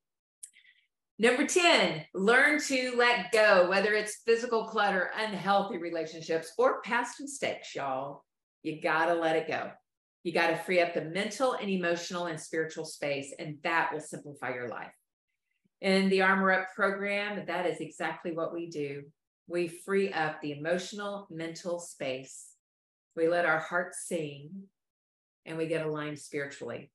Number 1.20 1.46
10, 1.46 2.06
learn 2.14 2.60
to 2.68 2.94
let 2.98 3.32
go, 3.32 3.70
whether 3.70 3.94
it's 3.94 4.22
physical 4.26 4.66
clutter, 4.66 5.12
unhealthy 5.16 5.78
relationships, 5.78 6.54
or 6.58 6.82
past 6.82 7.22
mistakes, 7.22 7.76
y'all. 7.76 8.24
You 8.64 8.82
got 8.82 9.08
to 9.08 9.14
let 9.14 9.36
it 9.36 9.48
go. 9.48 9.72
You 10.24 10.32
got 10.32 10.48
to 10.48 10.56
free 10.56 10.80
up 10.80 10.94
the 10.94 11.02
mental 11.02 11.54
and 11.54 11.70
emotional 11.70 12.28
and 12.28 12.40
spiritual 12.40 12.86
space, 12.86 13.34
and 13.38 13.58
that 13.64 13.92
will 13.92 14.00
simplify 14.00 14.54
your 14.54 14.70
life. 14.70 14.94
In 15.82 16.10
the 16.10 16.22
Armor 16.22 16.52
Up 16.52 16.68
program, 16.74 17.46
that 17.46 17.66
is 17.66 17.82
exactly 17.82 18.32
what 18.32 18.54
we 18.54 18.70
do. 18.70 19.04
We 19.48 19.68
free 19.68 20.14
up 20.14 20.42
the 20.42 20.54
emotional, 20.54 21.28
mental 21.30 21.80
space. 21.80 22.52
We 23.18 23.28
let 23.28 23.46
our 23.46 23.60
hearts 23.60 24.06
sing 24.08 24.50
and 25.46 25.58
we 25.58 25.68
get 25.68 25.86
aligned 25.86 26.20
spiritually. 26.20 26.90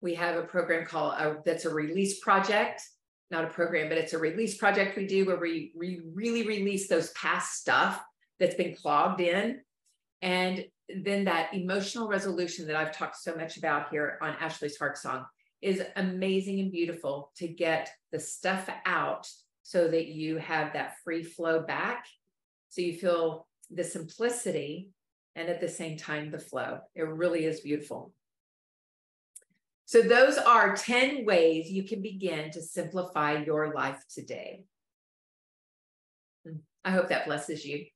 We 0.00 0.14
have 0.14 0.36
a 0.36 0.42
program 0.42 0.84
called 0.84 1.14
uh, 1.16 1.34
that's 1.44 1.64
a 1.64 1.72
release 1.72 2.18
project. 2.18 2.82
not 3.30 3.44
a 3.44 3.48
program, 3.48 3.88
but 3.88 3.98
it's 3.98 4.12
a 4.12 4.18
release 4.18 4.56
project 4.56 4.96
we 4.96 5.06
do 5.06 5.24
where 5.24 5.38
we, 5.38 5.72
we 5.76 6.00
really 6.12 6.46
release 6.46 6.88
those 6.88 7.10
past 7.10 7.54
stuff 7.54 8.02
that's 8.38 8.56
been 8.56 8.74
clogged 8.74 9.20
in. 9.20 9.60
And 10.22 10.64
then 10.88 11.24
that 11.24 11.52
emotional 11.52 12.08
resolution 12.08 12.66
that 12.66 12.76
I've 12.76 12.96
talked 12.96 13.16
so 13.16 13.34
much 13.34 13.56
about 13.56 13.90
here 13.90 14.18
on 14.22 14.36
Ashly's 14.40 14.76
Heart 14.76 14.98
Song 14.98 15.24
is 15.62 15.82
amazing 15.96 16.60
and 16.60 16.70
beautiful 16.70 17.32
to 17.36 17.48
get 17.48 17.90
the 18.12 18.20
stuff 18.20 18.68
out 18.84 19.28
so 19.62 19.88
that 19.88 20.06
you 20.06 20.36
have 20.36 20.72
that 20.72 20.94
free 21.02 21.24
flow 21.24 21.60
back. 21.60 22.06
So 22.68 22.82
you 22.82 22.94
feel 22.94 23.46
the 23.70 23.82
simplicity 23.82 24.90
and 25.34 25.48
at 25.48 25.60
the 25.60 25.68
same 25.68 25.96
time 25.96 26.30
the 26.30 26.38
flow. 26.38 26.80
It 26.94 27.02
really 27.02 27.44
is 27.44 27.60
beautiful. 27.60 28.12
So, 29.88 30.02
those 30.02 30.36
are 30.36 30.74
10 30.74 31.24
ways 31.24 31.70
you 31.70 31.84
can 31.84 32.02
begin 32.02 32.50
to 32.50 32.60
simplify 32.60 33.44
your 33.44 33.72
life 33.72 34.02
today. 34.12 34.64
Hmm, 36.44 36.56
I 36.84 36.90
hope 36.90 37.08
that 37.10 37.26
blesses 37.26 37.64
you. 37.64 37.86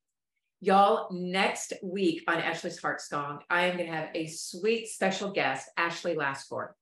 Y'all, 0.62 1.08
next 1.10 1.72
week 1.82 2.22
on 2.28 2.36
Ashly's 2.36 2.78
Heart 2.78 3.00
Song, 3.00 3.38
I 3.48 3.64
am 3.64 3.78
going 3.78 3.88
to 3.88 3.96
have 3.96 4.10
a 4.14 4.26
sweet 4.26 4.88
special 4.88 5.30
guest, 5.30 5.66
Ashley 5.78 6.14
Lascore. 6.14 6.72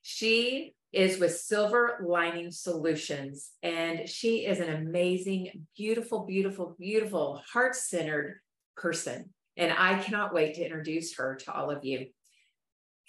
She 0.00 0.74
is 0.90 1.20
with 1.20 1.36
Silver 1.36 2.02
Lining 2.02 2.50
Solutions, 2.50 3.50
and 3.62 4.08
she 4.08 4.46
is 4.46 4.58
an 4.58 4.70
amazing, 4.70 5.66
beautiful, 5.76 6.24
beautiful, 6.24 6.74
beautiful, 6.78 7.42
heart 7.52 7.76
centered 7.76 8.40
person. 8.74 9.34
And 9.54 9.70
I 9.76 9.98
cannot 10.00 10.32
wait 10.32 10.54
to 10.54 10.64
introduce 10.64 11.16
her 11.16 11.34
to 11.44 11.52
all 11.52 11.70
of 11.70 11.84
you. 11.84 12.06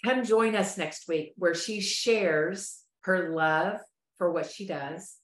Come 0.03 0.25
join 0.25 0.57
us 0.57 0.77
next 0.77 1.07
week 1.07 1.31
where 1.37 1.55
she 1.55 1.79
shares 1.79 2.81
her 3.03 3.29
love 3.29 3.79
for 4.17 4.29
what 4.29 4.51
she 4.51 4.67
does. 4.67 5.15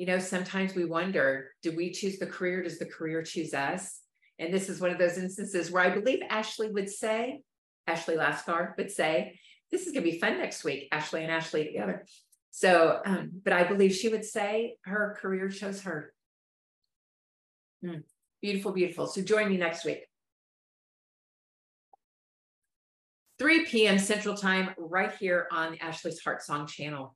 You 0.00 0.06
know, 0.06 0.18
sometimes 0.18 0.74
we 0.74 0.86
wonder 0.86 1.50
do 1.62 1.76
we 1.76 1.92
choose 1.92 2.18
the 2.18 2.26
career? 2.26 2.62
Does 2.62 2.78
the 2.78 2.86
career 2.86 3.22
choose 3.22 3.52
us? 3.52 4.00
And 4.38 4.50
this 4.50 4.70
is 4.70 4.80
one 4.80 4.90
of 4.90 4.96
those 4.96 5.18
instances 5.18 5.70
where 5.70 5.82
I 5.82 5.90
believe 5.90 6.20
Ashley 6.30 6.70
would 6.70 6.88
say, 6.88 7.42
Ashley 7.86 8.16
Lascar 8.16 8.72
would 8.78 8.90
say, 8.90 9.38
this 9.70 9.82
is 9.86 9.92
going 9.92 10.02
to 10.02 10.10
be 10.10 10.18
fun 10.18 10.38
next 10.38 10.64
week, 10.64 10.88
Ashley 10.90 11.22
and 11.22 11.30
Ashley 11.30 11.66
together. 11.66 12.06
So, 12.50 13.02
um, 13.04 13.42
but 13.44 13.52
I 13.52 13.64
believe 13.64 13.92
she 13.92 14.08
would 14.08 14.24
say 14.24 14.76
her 14.86 15.18
career 15.20 15.50
chose 15.50 15.82
her. 15.82 16.14
Mm, 17.84 18.02
beautiful, 18.40 18.72
beautiful. 18.72 19.06
So 19.06 19.20
join 19.20 19.50
me 19.50 19.58
next 19.58 19.84
week. 19.84 20.06
3 23.38 23.66
p.m. 23.66 23.98
Central 23.98 24.34
Time, 24.34 24.70
right 24.78 25.12
here 25.20 25.46
on 25.52 25.76
Ashly's 25.82 26.20
Heart 26.20 26.42
Song 26.42 26.66
channel. 26.66 27.14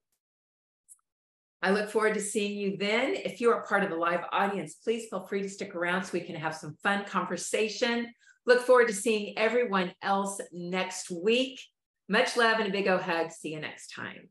I 1.65 1.71
look 1.71 1.89
forward 1.89 2.13
to 2.13 2.21
seeing 2.21 2.59
you 2.59 2.77
then. 2.77 3.15
If 3.15 3.41
you 3.41 3.51
are 3.51 3.65
part 3.65 3.83
of 3.83 3.89
the 3.89 3.97
live 3.97 4.21
audience, 4.33 4.75
please 4.75 5.07
feel 5.09 5.27
free 5.27 5.41
to 5.41 5.49
stick 5.49 5.75
around 5.75 6.05
so 6.05 6.11
we 6.13 6.21
can 6.21 6.37
have 6.37 6.55
some 6.55 6.77
fun 6.83 7.07
conversation. 7.07 8.13
Look 8.45 8.61
forward 8.61 8.89
to 8.89 8.95
seeing 8.95 9.39
everyone 9.39 9.95
else 10.03 10.39
next 10.53 11.11
week. 11.11 11.59
Much 12.07 12.37
love 12.37 12.59
and 12.59 12.69
a 12.69 12.71
big 12.71 12.87
O 12.87 12.99
hug. 12.99 13.31
See 13.31 13.55
you 13.55 13.61
next 13.61 13.95
time. 13.95 14.29